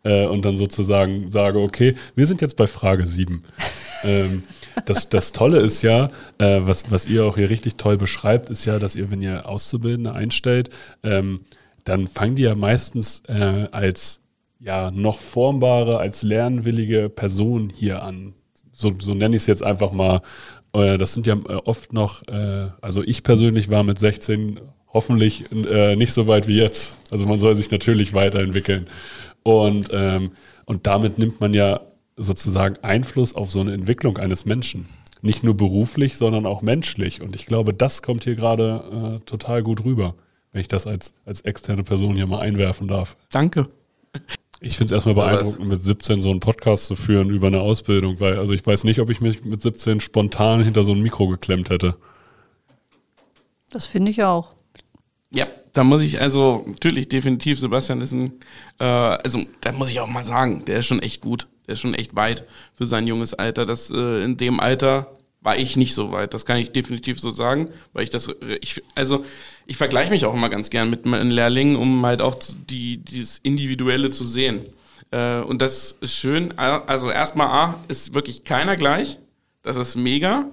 [0.07, 3.43] äh, und dann sozusagen sage, okay, wir sind jetzt bei Frage 7.
[4.05, 4.45] ähm,
[4.85, 8.65] das, das Tolle ist ja, äh, was, was ihr auch hier richtig toll beschreibt, ist
[8.65, 10.71] ja, dass ihr, wenn ihr Auszubildende einstellt,
[11.03, 11.41] ähm,
[11.85, 14.21] dann fangen die ja meistens äh, als
[14.59, 18.35] ja noch formbare, als lernwillige Person hier an.
[18.73, 20.21] So, so nenne ich es jetzt einfach mal.
[20.73, 24.61] Äh, Das sind ja äh, oft noch, äh, also ich persönlich war mit 16
[24.93, 26.97] hoffentlich nicht so weit wie jetzt.
[27.11, 28.87] Also man soll sich natürlich weiterentwickeln.
[29.47, 30.33] Und, ähm,
[30.65, 31.81] und damit nimmt man ja
[32.17, 34.89] sozusagen Einfluss auf so eine Entwicklung eines Menschen.
[35.23, 37.23] Nicht nur beruflich, sondern auch menschlich.
[37.23, 40.17] Und ich glaube, das kommt hier gerade äh, total gut rüber,
[40.51, 43.17] wenn ich das als, als externe Person hier mal einwerfen darf.
[43.31, 43.69] danke.
[44.59, 48.19] Ich finde es erstmal beeindruckend, mit 17 so einen Podcast zu führen über eine Ausbildung,
[48.19, 51.29] weil also ich weiß nicht, ob ich mich mit 17 spontan hinter so ein Mikro
[51.29, 51.97] geklemmt hätte.
[53.71, 54.55] Das finde ich auch.
[55.31, 58.33] Ja, da muss ich also natürlich definitiv, Sebastian ist ein,
[58.81, 61.49] äh, also da muss ich auch mal sagen, der ist schon echt gut.
[61.67, 63.67] Der ist schon echt weit für sein junges Alter.
[63.67, 65.09] Das äh, in dem Alter
[65.43, 66.33] war ich nicht so weit.
[66.33, 69.25] Das kann ich definitiv so sagen, weil ich das, ich, also
[69.67, 72.37] ich vergleiche mich auch immer ganz gern mit meinen Lehrlingen, um halt auch
[72.71, 74.63] die dieses Individuelle zu sehen.
[75.11, 76.57] Äh, und das ist schön.
[76.59, 79.19] Also erstmal A ist wirklich keiner gleich.
[79.63, 80.47] Das ist mega.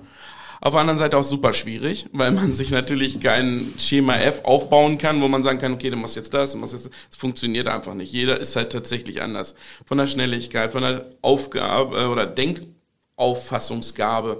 [0.65, 4.97] Auf der anderen Seite auch super schwierig, weil man sich natürlich kein Schema F aufbauen
[4.97, 6.93] kann, wo man sagen kann, okay, du machst jetzt das, du machst jetzt das.
[7.11, 8.13] Es funktioniert einfach nicht.
[8.13, 9.55] Jeder ist halt tatsächlich anders.
[9.85, 14.39] Von der Schnelligkeit, von der Aufgabe äh, oder Denkauffassungsgabe.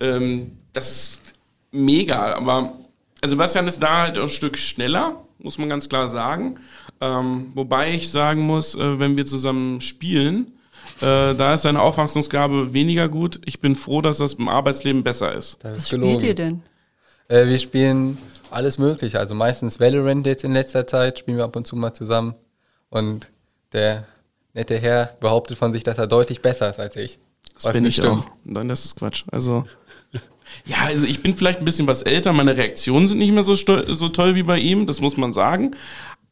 [0.00, 1.20] Ähm, das ist
[1.70, 2.72] mega, aber
[3.24, 6.58] Sebastian ist da halt ein Stück schneller, muss man ganz klar sagen.
[7.00, 10.50] Ähm, wobei ich sagen muss, äh, wenn wir zusammen spielen,
[11.00, 13.40] äh, da ist seine Auffassungsgabe weniger gut.
[13.44, 15.58] Ich bin froh, dass das im Arbeitsleben besser ist.
[15.60, 16.26] Das Was ist spielt gelogen.
[16.26, 16.62] ihr denn?
[17.28, 18.18] Äh, wir spielen
[18.50, 19.18] alles mögliche.
[19.18, 22.34] Also meistens Valorant jetzt in letzter Zeit, spielen wir ab und zu mal zusammen.
[22.90, 23.30] Und
[23.72, 24.06] der
[24.52, 27.18] nette Herr behauptet von sich, dass er deutlich besser ist als ich.
[27.62, 28.26] Das bin ich auch.
[28.44, 29.24] Nein, das ist Quatsch.
[29.30, 29.64] Also.
[30.66, 33.54] Ja, also ich bin vielleicht ein bisschen was älter, meine Reaktionen sind nicht mehr so,
[33.54, 35.70] so toll wie bei ihm, das muss man sagen.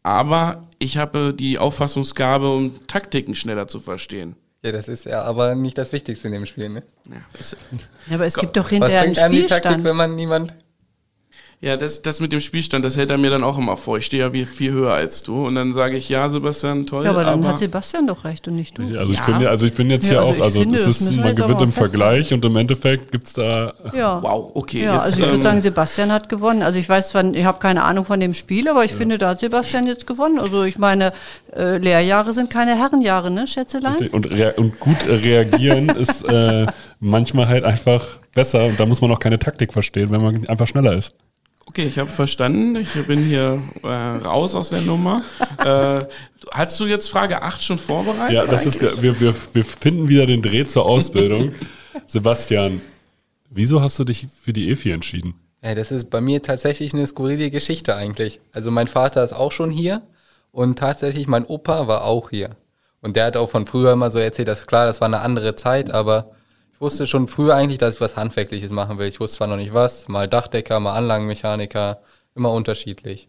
[0.03, 4.35] Aber ich habe die Auffassungsgabe, um Taktiken schneller zu verstehen.
[4.65, 6.83] Ja, das ist ja aber nicht das Wichtigste in dem Spiel, ne?
[7.05, 7.17] Ja,
[8.09, 9.85] Ja, aber es gibt doch hinterher einen die Taktik, Spielstand.
[9.85, 10.55] wenn man niemand...
[11.61, 13.99] ja das, das mit dem Spielstand, das hält er mir dann auch immer vor.
[13.99, 15.47] Ich stehe ja wie viel höher als du.
[15.47, 17.05] Und dann sage ich, ja, Sebastian, toll.
[17.05, 18.83] Ja, aber dann hat Sebastian doch recht und nicht du.
[18.97, 19.27] Also ich Ja.
[19.27, 21.17] bin ja, also ich bin jetzt Ja, hier also auch, also finde, es das ist,
[21.17, 21.73] man aber gewinnt im.
[21.73, 24.23] Vergleich und im Endeffekt gibt's da Ja.
[24.23, 24.85] Wow, okay.
[24.85, 26.63] Ja, jetzt, also ich würde ähm, sagen, Sebastian hat gewonnen.
[26.63, 29.31] Also ich weiß zwar, ich habe keine Ahnung von dem Spiel, aber ich finde, da
[29.31, 30.39] hat Sebastian jetzt gewonnen.
[30.41, 31.13] Also ich meine,
[31.57, 34.09] äh, Lehrjahre sind keine Herrenjahre, ne, Schätzelein?
[34.09, 36.67] und, rea und gut reagieren ist äh,
[37.01, 40.67] manchmal halt einfach besser und da muss man auch keine Taktik verstehen, wenn man einfach
[40.67, 41.15] schneller ist.
[41.69, 42.77] Okay, ich habe verstanden.
[42.77, 45.23] Ich bin hier äh, raus aus der Nummer.
[45.59, 46.05] äh,
[46.51, 48.35] hast du jetzt Frage 8 schon vorbereitet?
[48.35, 51.53] Ja, das ist, wir, wir, wir finden wieder den Dreh zur Ausbildung.
[52.07, 52.81] Sebastian,
[53.51, 55.35] Wieso hast du dich für die EFI entschieden?
[55.63, 58.41] Ja, das ist bei mir tatsächlich eine skurrile Geschichte eigentlich.
[58.53, 60.03] Also mein Vater ist auch schon hier
[60.53, 62.51] und tatsächlich mein Opa war auch hier.
[63.01, 65.57] Und der hat auch von früher immer so erzählt, dass klar, das war eine andere
[65.57, 66.33] Zeit, aber
[66.79, 69.09] ich wusste schon früher eigentlich, dass ich was Handwerkliches machen will.
[69.09, 71.99] Ich wusste zwar noch nicht was, mal Dachdecker, mal Anlagenmechaniker,
[72.37, 73.27] immer unterschiedlich.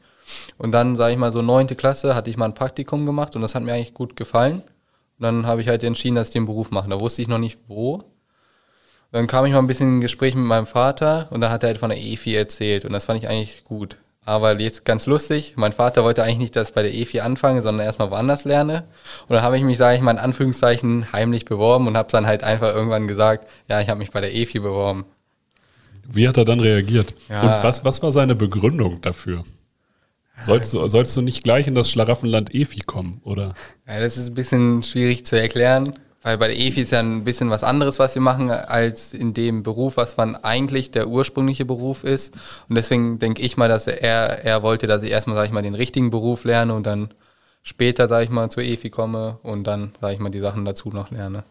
[0.59, 3.41] Und dann, sage ich mal, so neunte Klasse hatte ich mal ein Praktikum gemacht und
[3.41, 4.61] das hat mir eigentlich gut gefallen.
[5.17, 6.91] Und dann habe ich halt entschieden, dass ich den Beruf mache.
[6.91, 8.03] Da wusste ich noch nicht wo.
[9.11, 11.69] Dann kam ich mal ein bisschen in Gespräch mit meinem Vater und da hat er
[11.69, 13.97] halt von der EFI erzählt und das fand ich eigentlich gut.
[14.29, 17.63] Aber jetzt ganz lustig, mein Vater wollte eigentlich nicht, dass ich bei der EFI anfange,
[17.63, 18.83] sondern erstmal woanders lerne.
[19.27, 22.27] Und dann habe ich mich, sage ich mal in Anführungszeichen, heimlich beworben und habe dann
[22.27, 25.05] halt einfach irgendwann gesagt, ja, ich habe mich bei der EFI beworben.
[26.07, 27.15] Wie hat er dann reagiert?
[27.27, 27.41] Ja.
[27.41, 29.45] Und was, was war seine Begründung dafür?
[30.43, 33.55] Sollst du, sollst du nicht gleich in das Schlaraffenland EFI kommen, oder?
[33.87, 37.23] Ja, das ist ein bisschen schwierig zu erklären, weil bei der EFI ist ja ein
[37.23, 41.65] bisschen was anderes, was wir machen, als in dem Beruf, was man eigentlich der ursprüngliche
[41.65, 42.33] Beruf ist.
[42.67, 45.61] Und deswegen denke ich mal, dass er, er wollte, dass ich erstmal, sage ich mal,
[45.61, 47.13] den richtigen Beruf lerne und dann
[47.63, 50.89] später, sage ich mal, zur EFI komme und dann, sage ich mal, die Sachen dazu
[50.89, 51.43] noch lerne.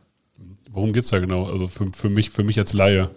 [0.70, 1.46] Worum geht's da genau?
[1.46, 3.08] Also für, für, mich, für mich als Laie.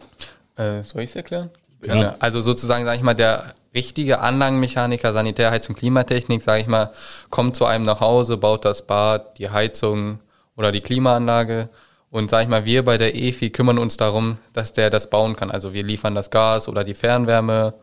[0.55, 1.49] Äh, soll ich es erklären?
[1.83, 1.95] Ja.
[1.95, 2.15] Ja.
[2.19, 6.91] Also sozusagen, sage ich mal, der richtige Anlagenmechaniker, Sanitär, Heizung, Klimatechnik, sage ich mal,
[7.29, 10.19] kommt zu einem nach Hause, baut das Bad, die Heizung
[10.61, 11.69] oder die Klimaanlage.
[12.11, 15.35] Und sage ich mal, wir bei der EFI kümmern uns darum, dass der das bauen
[15.35, 15.49] kann.
[15.49, 17.73] Also wir liefern das Gas oder die Fernwärme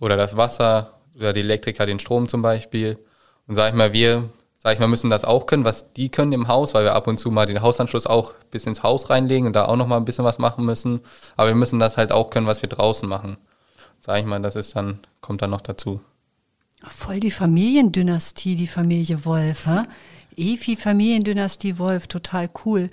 [0.00, 2.98] oder das Wasser oder die Elektriker den Strom zum Beispiel.
[3.46, 6.32] Und sage ich mal, wir, sage ich mal, müssen das auch können, was die können
[6.32, 9.46] im Haus, weil wir ab und zu mal den Hausanschluss auch bis ins Haus reinlegen
[9.46, 11.00] und da auch nochmal ein bisschen was machen müssen.
[11.36, 13.36] Aber wir müssen das halt auch können, was wir draußen machen.
[14.00, 16.00] Sag ich mal, das ist dann, kommt dann noch dazu.
[16.86, 19.66] Voll die Familiendynastie, die Familie Wolf.
[19.66, 19.82] Hä?
[20.36, 22.90] Efi Familiendynastie Wolf, total cool.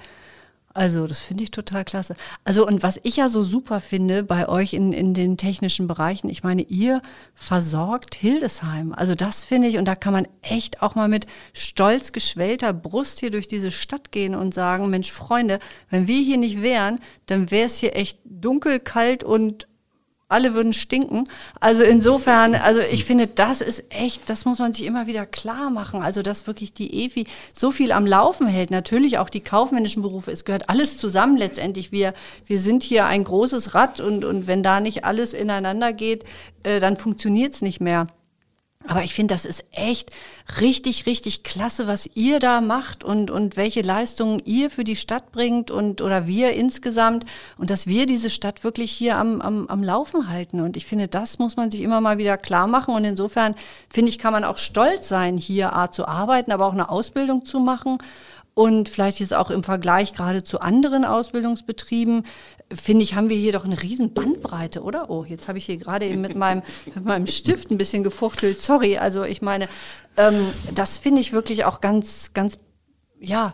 [0.74, 2.16] Also, das finde ich total klasse.
[2.46, 6.30] Also, und was ich ja so super finde bei euch in, in den technischen Bereichen,
[6.30, 7.02] ich meine, ihr
[7.34, 8.94] versorgt Hildesheim.
[8.94, 13.20] Also, das finde ich, und da kann man echt auch mal mit stolz geschwellter Brust
[13.20, 17.52] hier durch diese Stadt gehen und sagen, Mensch, Freunde, wenn wir hier nicht wären, dann
[17.52, 19.68] wäre es hier echt dunkel, kalt und
[20.32, 21.26] alle würden stinken.
[21.60, 25.70] Also insofern, also ich finde, das ist echt, das muss man sich immer wieder klar
[25.70, 26.02] machen.
[26.02, 28.72] Also dass wirklich die EFI so viel am Laufen hält.
[28.72, 30.32] Natürlich auch die kaufmännischen Berufe.
[30.32, 31.92] Es gehört alles zusammen letztendlich.
[31.92, 32.14] Wir,
[32.46, 36.24] wir sind hier ein großes Rad und, und wenn da nicht alles ineinander geht,
[36.64, 38.08] äh, dann funktioniert es nicht mehr.
[38.88, 40.12] Aber ich finde, das ist echt
[40.60, 45.32] richtig, richtig klasse, was ihr da macht und, und welche Leistungen ihr für die Stadt
[45.32, 47.26] bringt und oder wir insgesamt
[47.58, 50.62] und dass wir diese Stadt wirklich hier am, am, am Laufen halten.
[50.62, 52.96] Und ich finde, das muss man sich immer mal wieder klar machen.
[52.96, 53.56] Und insofern
[53.90, 57.46] finde ich, kann man auch stolz sein, hier A zu arbeiten, aber auch eine Ausbildung
[57.46, 58.00] zu machen.
[58.54, 62.26] Und vielleicht ist auch im Vergleich gerade zu anderen Ausbildungsbetrieben,
[62.74, 65.10] finde ich, haben wir hier doch eine riesen Bandbreite, oder?
[65.10, 66.62] Oh, jetzt habe ich hier gerade eben mit meinem,
[66.96, 68.62] mit meinem Stift ein bisschen gefuchtelt.
[68.62, 69.68] Sorry, also ich meine,
[70.18, 72.58] ähm, das finde ich wirklich auch ganz, ganz
[73.24, 73.54] ja,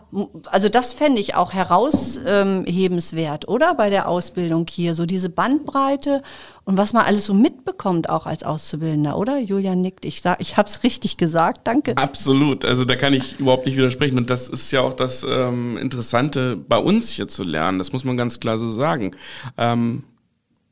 [0.50, 3.74] also das fände ich auch heraushebenswert, oder?
[3.74, 6.22] Bei der Ausbildung hier, so diese Bandbreite
[6.64, 9.38] und was man alles so mitbekommt, auch als Auszubildender, oder?
[9.38, 11.94] Julian nickt, ich sag, ich habe es richtig gesagt, danke.
[11.98, 15.76] Absolut, also da kann ich überhaupt nicht widersprechen und das ist ja auch das ähm,
[15.76, 19.10] Interessante bei uns hier zu lernen, das muss man ganz klar so sagen.
[19.58, 20.04] Ähm,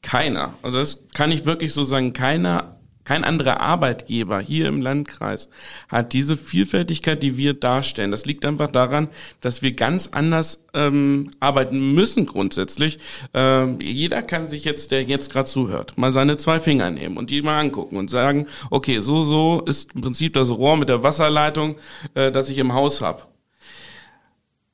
[0.01, 2.76] keiner, also das kann ich wirklich so sagen, keiner
[3.07, 5.49] kein anderer Arbeitgeber hier im Landkreis
[5.89, 8.11] hat diese Vielfältigkeit, die wir darstellen.
[8.11, 9.09] Das liegt einfach daran,
[9.41, 12.99] dass wir ganz anders ähm, arbeiten müssen grundsätzlich.
[13.33, 17.31] Ähm, jeder kann sich jetzt, der jetzt gerade zuhört, mal seine zwei Finger nehmen und
[17.31, 21.05] die mal angucken und sagen, okay, so, so ist im Prinzip das Rohr mit der
[21.05, 21.77] Wasserleitung,
[22.15, 23.23] äh, das ich im Haus habe.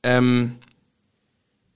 [0.02, 0.56] Ähm,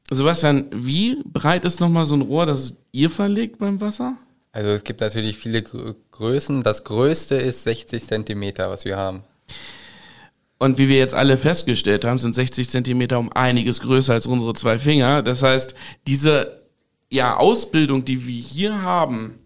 [0.08, 4.16] Sebastian, wie breit ist nochmal so ein Rohr, das ihr verlegt beim Wasser?
[4.56, 6.62] Also es gibt natürlich viele Größen.
[6.62, 9.22] Das größte ist 60 Zentimeter, was wir haben.
[10.56, 14.54] Und wie wir jetzt alle festgestellt haben, sind 60 Zentimeter um einiges größer als unsere
[14.54, 15.22] zwei Finger.
[15.22, 15.74] Das heißt,
[16.06, 16.62] diese
[17.10, 19.38] ja, Ausbildung, die wir hier haben,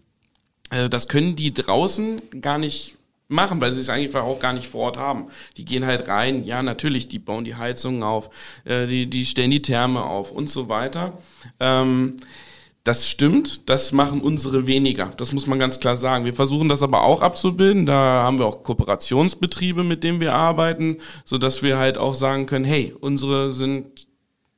[0.69, 2.95] äh, das können die draußen gar nicht
[3.27, 5.27] machen, weil sie es einfach auch gar nicht vor Ort haben.
[5.57, 8.29] Die gehen halt rein, ja natürlich, die bauen die Heizungen auf,
[8.63, 11.17] äh, die, die stellen die Therme auf und so weiter.
[11.59, 12.15] Ähm,
[12.83, 15.11] das stimmt, das machen unsere weniger.
[15.17, 16.25] Das muss man ganz klar sagen.
[16.25, 17.85] Wir versuchen das aber auch abzubilden.
[17.85, 22.47] Da haben wir auch Kooperationsbetriebe, mit denen wir arbeiten, so dass wir halt auch sagen
[22.47, 24.07] können, hey, unsere sind,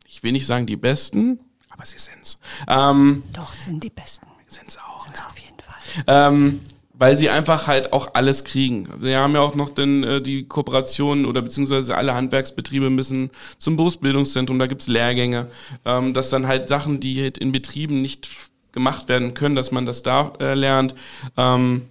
[0.07, 2.38] ich will nicht sagen die besten, aber sie sind's.
[2.67, 4.27] Ähm, Doch, sind die besten.
[4.47, 5.03] Sind's auch.
[5.05, 6.03] Sind's auf jeden Fall.
[6.07, 6.62] Ähm,
[7.03, 8.87] weil sie einfach halt auch alles kriegen.
[8.97, 13.75] Wir haben ja auch noch den, äh, die Kooperation oder beziehungsweise alle Handwerksbetriebe müssen zum
[13.75, 15.47] Berufsbildungszentrum, da gibt's Lehrgänge,
[15.83, 18.29] ähm, dass dann halt Sachen, die halt in Betrieben nicht
[18.71, 20.95] gemacht werden können, dass man das da äh, lernt.
[21.35, 21.81] Ähm,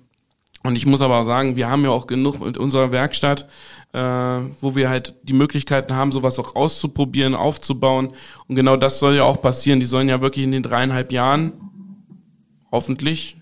[0.64, 3.46] und ich muss aber auch sagen, wir haben ja auch genug mit unserer Werkstatt,
[3.92, 8.14] äh, wo wir halt die Möglichkeiten haben, sowas auch auszuprobieren, aufzubauen.
[8.48, 9.78] Und genau das soll ja auch passieren.
[9.78, 11.52] Die sollen ja wirklich in den dreieinhalb Jahren,
[12.70, 13.36] hoffentlich,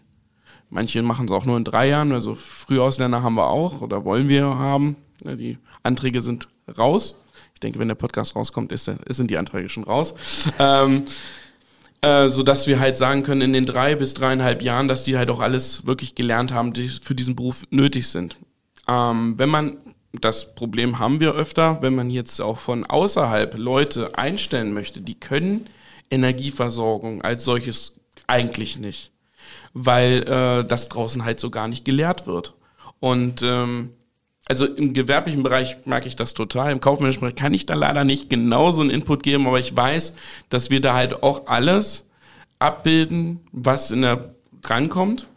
[0.70, 4.28] manche machen es auch nur in drei Jahren, also Frühausländer haben wir auch oder wollen
[4.28, 4.96] wir haben.
[5.22, 7.14] Die Anträge sind raus.
[7.54, 10.14] Ich denke, wenn der Podcast rauskommt, ist, sind die Anträge schon raus.
[10.58, 11.04] Ähm,
[12.02, 15.18] äh, so dass wir halt sagen können, in den drei bis dreieinhalb Jahren, dass die
[15.18, 18.38] halt auch alles wirklich gelernt haben, die für diesen Beruf nötig sind.
[18.88, 19.76] Ähm, wenn man,
[20.12, 25.20] das Problem haben wir öfter, wenn man jetzt auch von außerhalb Leute einstellen möchte, die
[25.20, 25.66] können
[26.10, 29.12] Energieversorgung als solches eigentlich nicht,
[29.72, 32.54] weil äh, das draußen halt so gar nicht gelehrt wird.
[32.98, 33.90] Und ähm,
[34.48, 36.72] also im gewerblichen Bereich mag ich das total.
[36.72, 39.76] Im kaufmännischen Bereich kann ich da leider nicht genau so einen Input geben, aber ich
[39.76, 40.14] weiß,
[40.48, 42.06] dass wir da halt auch alles
[42.58, 45.28] abbilden, was in der drankommt.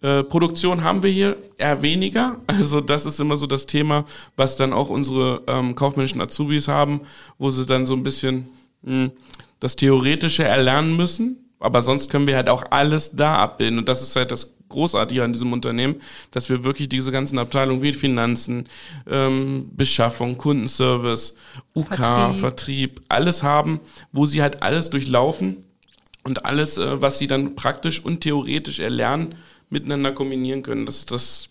[0.00, 2.36] Äh, Produktion haben wir hier eher weniger.
[2.46, 4.04] Also das ist immer so das Thema,
[4.36, 7.02] was dann auch unsere ähm, kaufmännischen Azubis haben,
[7.38, 8.48] wo sie dann so ein bisschen
[8.82, 9.12] mh, hm,
[9.60, 11.41] das Theoretische erlernen müssen.
[11.62, 13.78] Aber sonst können wir halt auch alles da abbilden.
[13.78, 15.96] Und das ist halt das Großartige an diesem Unternehmen,
[16.30, 18.68] dass wir wirklich diese ganzen Abteilungen wie Finanzen,
[19.06, 21.36] ähm, Beschaffung, Kundenservice,
[21.74, 22.40] UK, Vertrieb.
[22.40, 23.80] Vertrieb, alles haben,
[24.12, 25.58] wo sie halt alles durchlaufen
[26.24, 29.34] und alles, äh, was sie dann praktisch und theoretisch erlernen,
[29.68, 30.86] miteinander kombinieren können.
[30.86, 31.50] Das ist das,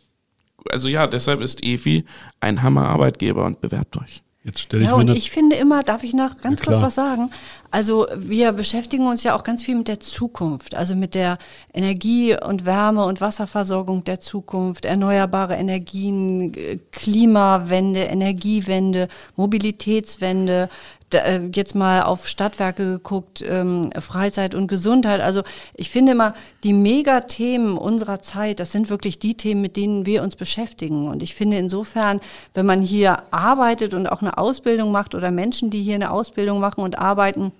[0.69, 2.05] also ja, deshalb ist EFI
[2.39, 4.23] ein Hammer-Arbeitgeber und bewerbt euch.
[4.43, 7.29] Jetzt stelle ich ja, und ich finde immer, darf ich noch ganz kurz was sagen?
[7.69, 11.37] Also wir beschäftigen uns ja auch ganz viel mit der Zukunft, also mit der
[11.71, 16.51] Energie- und Wärme- und Wasserversorgung der Zukunft, erneuerbare Energien,
[16.91, 20.69] Klimawende, Energiewende, Mobilitätswende,
[21.13, 25.21] jetzt mal auf Stadtwerke geguckt, ähm, Freizeit und Gesundheit.
[25.21, 25.43] Also
[25.75, 30.23] ich finde immer, die Megathemen unserer Zeit, das sind wirklich die Themen, mit denen wir
[30.23, 31.07] uns beschäftigen.
[31.07, 32.19] Und ich finde insofern,
[32.53, 36.59] wenn man hier arbeitet und auch eine Ausbildung macht oder Menschen, die hier eine Ausbildung
[36.59, 37.51] machen und arbeiten,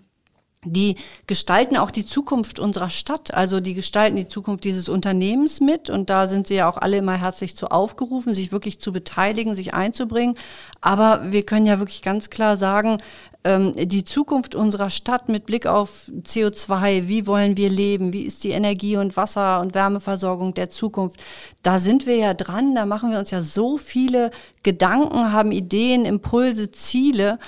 [0.64, 0.96] die
[1.26, 6.12] gestalten auch die Zukunft unserer Stadt, also die gestalten die Zukunft dieses Unternehmens mit und
[6.12, 9.74] da sind sie ja auch alle immer herzlich zu aufgerufen, sich wirklich zu beteiligen, sich
[9.74, 10.38] einzubringen.
[10.80, 13.00] Aber wir können ja wirklich ganz klar sagen,
[13.44, 18.44] ähm, die Zukunft unserer Stadt mit Blick auf CO2, wie wollen wir leben, wie ist
[18.44, 21.20] die Energie- und Wasser- und Wärmeversorgung der Zukunft,
[21.64, 24.30] da sind wir ja dran, da machen wir uns ja so viele
[24.62, 27.40] Gedanken, haben Ideen, Impulse, Ziele.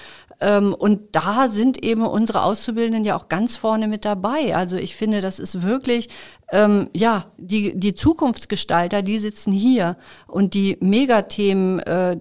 [0.44, 4.56] Ähm, und da sind eben unsere Auszubildenden ja auch ganz vorne mit dabei.
[4.56, 6.10] Also ich finde, das ist wirklich,
[6.52, 9.96] ähm, ja, die, die Zukunftsgestalter, die sitzen hier
[10.28, 12.18] und die Megathemen äh,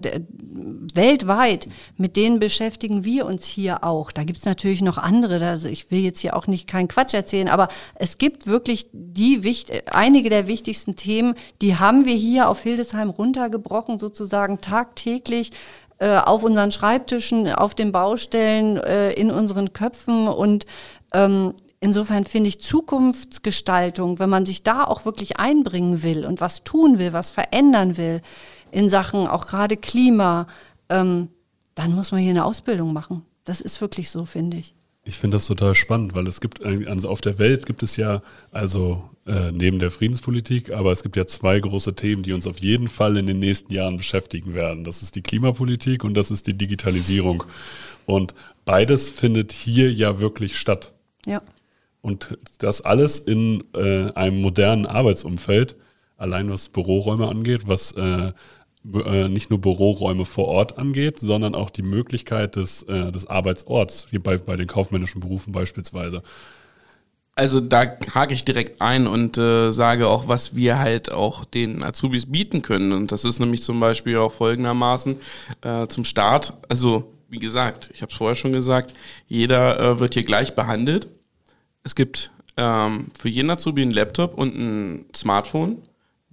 [0.95, 4.11] weltweit, mit denen beschäftigen wir uns hier auch.
[4.11, 7.49] Da gibt's natürlich noch andere, also ich will jetzt hier auch nicht keinen Quatsch erzählen,
[7.49, 9.41] aber es gibt wirklich die
[9.87, 15.51] einige der wichtigsten Themen, die haben wir hier auf Hildesheim runtergebrochen, sozusagen tagtäglich
[15.99, 20.65] äh, auf unseren Schreibtischen, auf den Baustellen, äh, in unseren Köpfen und
[21.13, 21.53] ähm,
[21.83, 26.97] Insofern finde ich Zukunftsgestaltung, wenn man sich da auch wirklich einbringen will und was tun
[26.97, 28.21] will, was verändern will
[28.71, 30.47] in Sachen auch gerade Klima,
[30.87, 31.27] ähm,
[31.75, 33.25] dann muss man hier eine Ausbildung machen.
[33.43, 34.75] Das ist wirklich so, finde ich.
[35.03, 38.21] Ich finde das total spannend, weil es gibt, also auf der Welt gibt es ja,
[38.51, 42.59] also äh, neben der Friedenspolitik, aber es gibt ja zwei große Themen, die uns auf
[42.59, 44.83] jeden Fall in den nächsten Jahren beschäftigen werden.
[44.83, 47.43] Das ist die Klimapolitik und das ist die Digitalisierung.
[48.05, 50.93] Und beides findet hier ja wirklich statt.
[51.25, 51.41] Ja.
[52.01, 55.77] Und das alles in äh, einem modernen Arbeitsumfeld,
[56.17, 58.33] allein was Büroräume angeht, was äh,
[59.05, 64.07] äh, nicht nur Büroräume vor Ort angeht, sondern auch die Möglichkeit des, äh, des Arbeitsorts,
[64.09, 66.21] hier bei, bei den kaufmännischen Berufen beispielsweise.
[67.35, 71.83] Also da hake ich direkt ein und äh, sage auch, was wir halt auch den
[71.83, 72.91] Azubis bieten können.
[72.91, 75.17] Und das ist nämlich zum Beispiel auch folgendermaßen
[75.61, 76.53] äh, zum Start.
[76.69, 78.93] Also wie gesagt, ich habe es vorher schon gesagt,
[79.27, 81.07] jeder äh, wird hier gleich behandelt.
[81.83, 85.81] Es gibt ähm, für jeden Azubi einen Laptop und ein Smartphone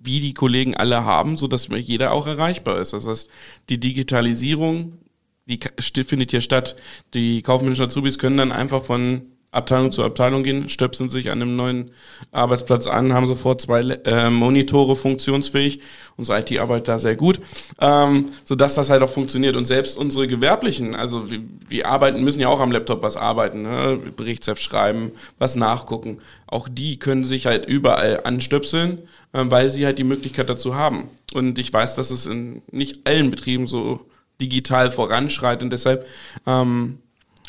[0.02, 2.92] wie die Kollegen alle haben, so dass jeder auch erreichbar ist.
[2.92, 3.28] Das heißt,
[3.68, 4.98] die Digitalisierung,
[5.46, 5.58] die
[6.04, 6.76] findet hier statt.
[7.12, 9.22] Die kaufmännischen Azubis können dann einfach von
[9.52, 11.90] Abteilung zu Abteilung gehen, stöpseln sich an einem neuen
[12.30, 15.80] Arbeitsplatz an, haben sofort zwei äh, Monitore funktionsfähig.
[16.16, 17.40] Unsere IT arbeitet da sehr gut,
[17.80, 19.56] ähm, sodass das halt auch funktioniert.
[19.56, 23.62] Und selbst unsere Gewerblichen, also wir, wir arbeiten, müssen ja auch am Laptop was arbeiten,
[23.62, 23.98] ne?
[24.16, 26.18] Berichtsheft schreiben, was nachgucken.
[26.46, 28.98] Auch die können sich halt überall anstöpseln,
[29.32, 31.08] äh, weil sie halt die Möglichkeit dazu haben.
[31.34, 34.06] Und ich weiß, dass es in nicht allen Betrieben so
[34.40, 35.64] digital voranschreitet.
[35.64, 36.06] Und deshalb
[36.46, 36.98] ähm,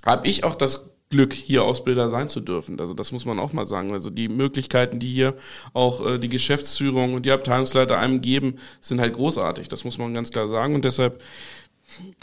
[0.04, 2.80] habe ich auch das Glück, hier Ausbilder sein zu dürfen.
[2.80, 3.94] Also das muss man auch mal sagen.
[3.94, 5.36] Also die Möglichkeiten, die hier
[5.74, 9.68] auch äh, die Geschäftsführung und die Abteilungsleiter einem geben, sind halt großartig.
[9.68, 10.74] Das muss man ganz klar sagen.
[10.74, 11.22] Und deshalb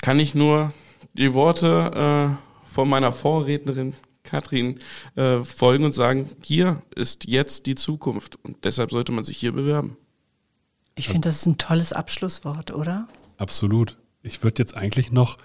[0.03, 0.73] kann ich nur
[1.13, 4.81] die Worte äh, von meiner Vorrednerin Katrin
[5.17, 8.37] äh, folgen und sagen, hier ist jetzt die Zukunft.
[8.45, 9.97] Und deshalb sollte man sich hier bewerben.
[10.97, 13.09] Ich finde, das ist ein tolles Abschlusswort, oder?
[13.39, 13.97] Absolut.
[14.23, 15.39] Ich würde jetzt eigentlich noch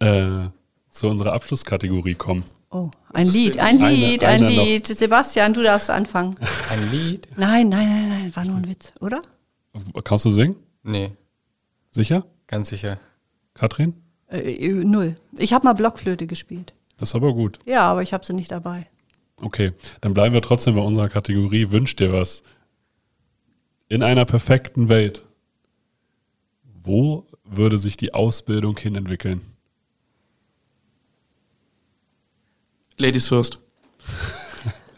[0.00, 0.48] äh,
[0.90, 2.44] zu unserer Abschlusskategorie kommen.
[2.76, 4.64] Oh, ein Lied, ein Lied, eine ein noch.
[4.64, 4.86] Lied.
[4.86, 6.36] Sebastian, du darfst anfangen.
[6.70, 7.26] Ein Lied?
[7.34, 9.20] Nein, nein, nein, nein, war nur ein Witz, oder?
[10.04, 10.56] Kannst du singen?
[10.82, 11.12] Nee,
[11.90, 12.26] Sicher?
[12.46, 12.98] ganz sicher.
[13.54, 13.94] Katrin?
[14.28, 15.16] Äh, äh, null.
[15.38, 16.74] Ich habe mal Blockflöte gespielt.
[16.98, 17.58] Das ist aber gut.
[17.64, 18.86] Ja, aber ich habe sie nicht dabei.
[19.40, 19.72] Okay,
[20.02, 22.42] dann bleiben wir trotzdem bei unserer Kategorie Wünsch dir was.
[23.88, 25.24] In einer perfekten Welt,
[26.84, 29.40] wo würde sich die Ausbildung hin entwickeln?
[32.98, 33.58] Ladies first.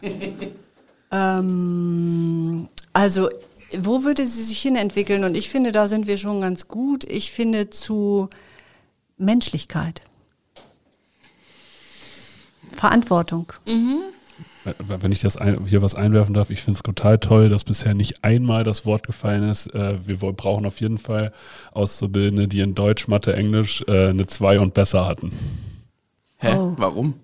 [1.11, 3.29] Ähm, also,
[3.77, 5.23] wo würde sie sich hin entwickeln?
[5.23, 7.03] Und ich finde, da sind wir schon ganz gut.
[7.05, 8.29] Ich finde zu
[9.17, 10.01] Menschlichkeit.
[12.73, 13.51] Verantwortung.
[14.77, 17.95] Wenn ich das ein, hier was einwerfen darf, ich finde es total toll, dass bisher
[17.95, 19.73] nicht einmal das Wort gefallen ist.
[19.73, 21.33] Äh, wir brauchen auf jeden Fall
[21.71, 25.31] Auszubildende, die in Deutsch, Mathe, Englisch äh, eine 2 und besser hatten.
[26.37, 26.53] Hä?
[26.55, 26.73] Oh.
[26.77, 27.15] Warum?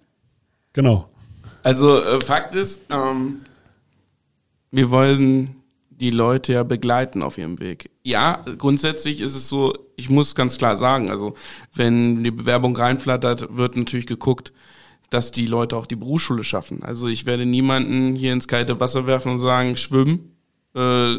[0.76, 1.10] Genau.
[1.64, 3.46] Also äh, Fakt ist, ähm,
[4.72, 5.56] wir wollen
[5.90, 7.90] die Leute ja begleiten auf ihrem Weg.
[8.04, 11.36] Ja, grundsätzlich ist es so, ich muss ganz klar sagen, also
[11.74, 14.52] wenn die Bewerbung reinflattert, wird natürlich geguckt,
[15.10, 16.84] dass die Leute auch die Berufsschule schaffen.
[16.84, 20.36] Also ich werde niemanden hier ins kalte Wasser werfen und sagen, schwimmen,
[20.76, 21.16] äh,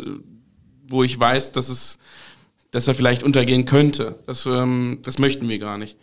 [0.86, 1.98] wo ich weiß, dass es,
[2.72, 4.18] dass er vielleicht untergehen könnte.
[4.26, 5.96] Das, ähm, das möchten wir gar nicht.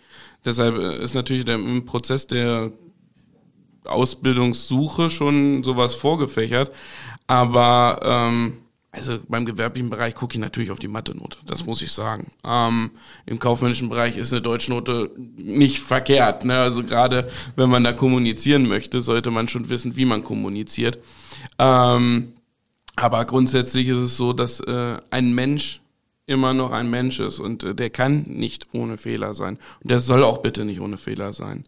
[0.43, 2.71] Deshalb äh, ist natürlich der, im Prozess der
[3.85, 6.71] Ausbildungssuche schon sowas vorgefächert.
[7.27, 8.57] Aber ähm,
[8.93, 12.31] also beim gewerblichen Bereich gucke ich natürlich auf die Mathe-Note, das muss ich sagen.
[12.43, 12.91] Ähm,
[13.25, 16.45] Im kaufmännischen Bereich ist eine Deutschnote nicht verkehrt.
[16.45, 16.59] Ne?
[16.59, 20.99] Also gerade wenn man da kommunizieren möchte, sollte man schon wissen, wie man kommuniziert.
[21.57, 22.33] Ähm,
[22.95, 25.81] aber grundsätzlich ist es so, dass äh, ein Mensch
[26.27, 29.57] immer noch ein Mensch ist und äh, der kann nicht ohne Fehler sein.
[29.81, 31.65] Und der soll auch bitte nicht ohne Fehler sein.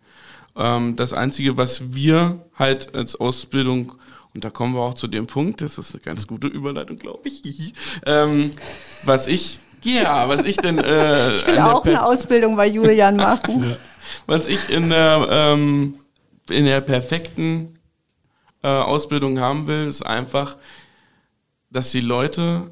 [0.56, 3.94] Ähm, das Einzige, was wir halt als Ausbildung,
[4.34, 7.28] und da kommen wir auch zu dem Punkt, das ist eine ganz gute Überleitung, glaube
[7.28, 7.74] ich,
[8.06, 8.52] ähm,
[9.04, 13.18] was ich, ja, was ich denn äh, Ich will auch Per- eine Ausbildung bei Julian
[13.18, 13.76] machen.
[14.26, 15.96] was ich in der, ähm,
[16.50, 17.78] in der perfekten
[18.64, 20.58] äh, Ausbildung haben will, ist einfach,
[21.70, 22.72] dass die Leute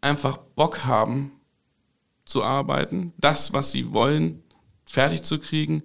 [0.00, 1.32] einfach Bock haben
[2.24, 4.42] zu arbeiten, das, was sie wollen,
[4.86, 5.82] fertig zu kriegen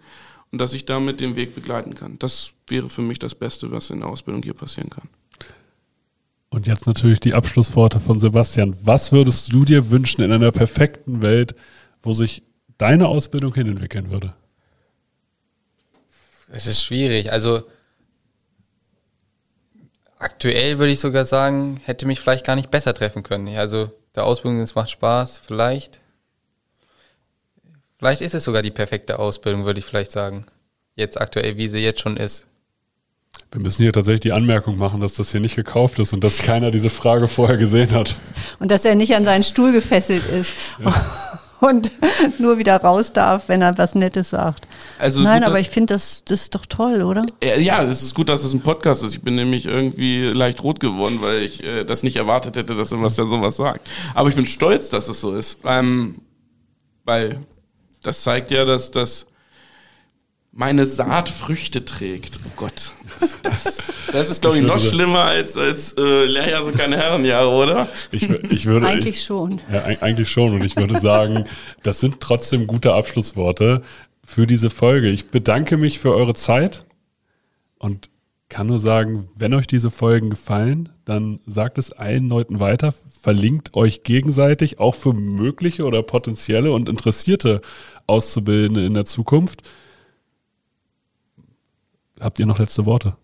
[0.53, 2.19] und dass ich damit den Weg begleiten kann.
[2.19, 5.09] Das wäre für mich das Beste, was in der Ausbildung hier passieren kann.
[6.51, 8.75] Und jetzt natürlich die Abschlussworte von Sebastian.
[8.83, 11.55] Was würdest du dir wünschen in einer perfekten Welt,
[12.03, 12.43] wo sich
[12.77, 14.35] deine Ausbildung hinentwickeln würde?
[16.51, 17.31] Es ist schwierig.
[17.31, 17.63] Also
[20.19, 23.47] aktuell würde ich sogar sagen, hätte mich vielleicht gar nicht besser treffen können.
[23.57, 25.99] Also der Ausbildung, es macht Spaß, vielleicht.
[28.03, 30.45] Vielleicht ist es sogar die perfekte Ausbildung, würde ich vielleicht sagen.
[30.93, 32.47] Jetzt aktuell, wie sie jetzt schon ist.
[33.49, 36.39] Wir müssen hier tatsächlich die Anmerkung machen, dass das hier nicht gekauft ist und dass
[36.39, 38.17] keiner diese Frage vorher gesehen hat.
[38.59, 40.51] Und dass er nicht an seinen Stuhl gefesselt ist
[41.61, 41.91] und
[42.39, 44.67] nur wieder raus darf, wenn er was Nettes sagt.
[44.99, 47.25] Also Nein, gut, aber ich finde, das, das ist doch toll, oder?
[47.41, 49.13] Ja, es ist gut, dass es ein Podcast ist.
[49.13, 52.89] Ich bin nämlich irgendwie leicht rot geworden, weil ich äh, das nicht erwartet hätte, dass
[52.89, 53.87] Sebastian sowas sagt.
[54.13, 55.59] Aber ich bin stolz, dass es so ist.
[55.63, 56.19] Ähm,
[57.05, 57.39] weil
[58.03, 59.25] das zeigt ja, dass das
[60.51, 62.39] meine Saat Früchte trägt.
[62.45, 63.93] Oh Gott, was ist das?
[64.11, 67.87] Das ist, glaube ich, Ich noch schlimmer als, als äh, Lehrjahr sind keine Herrenjahre, oder?
[68.11, 69.59] Ich, ich würde, Eigentlich ich, schon.
[69.71, 70.53] Ja, eig- eigentlich schon.
[70.53, 71.45] Und ich würde sagen,
[71.81, 73.81] das sind trotzdem gute Abschlussworte
[74.23, 75.09] für diese Folge.
[75.09, 76.85] Ich bedanke mich für eure Zeit
[77.79, 78.09] und
[78.53, 83.73] kann nur sagen, wenn euch diese Folgen gefallen, dann sagt es allen Leuten weiter, verlinkt
[83.73, 87.61] euch gegenseitig, auch für mögliche oder potenzielle und interessierte
[88.05, 89.63] Auszubildende in der Zukunft.
[92.19, 93.17] Habt ihr noch letzte Worte?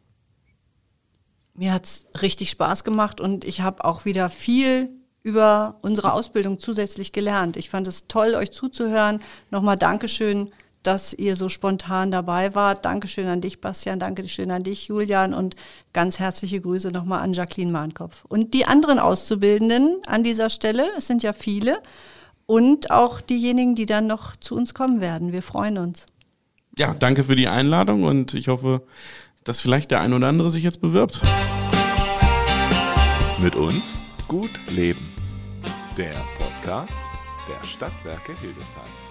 [1.54, 4.90] Mir hat's richtig Spaß gemacht und ich habe auch wieder viel
[5.22, 7.56] über unsere Ausbildung zusätzlich gelernt.
[7.56, 9.22] Ich fand es toll, euch zuzuhören.
[9.52, 10.50] Nochmal Dankeschön,
[10.84, 12.86] dass ihr so spontan dabei wart.
[12.86, 14.00] Dankeschön an dich, Bastian.
[14.00, 15.34] Dankeschön an dich, Julian.
[15.34, 15.56] Und
[15.94, 18.26] ganz herzliche Grüße nochmal an Jacqueline Mahnkopf.
[18.28, 21.82] Und die anderen Auszubildenden an dieser Stelle, es sind ja viele,
[22.46, 25.32] und auch diejenigen, die dann noch zu uns kommen werden.
[25.32, 26.06] Wir freuen uns.
[26.78, 28.82] ja, danke für die Einladung und ich hoffe,
[29.44, 31.22] dass vielleicht der ein oder andere sich jetzt bewirbt.
[33.40, 35.14] Mit uns gut leben.
[35.98, 37.02] Der Podcast
[37.50, 39.09] der Stadtwerke Hildesheim.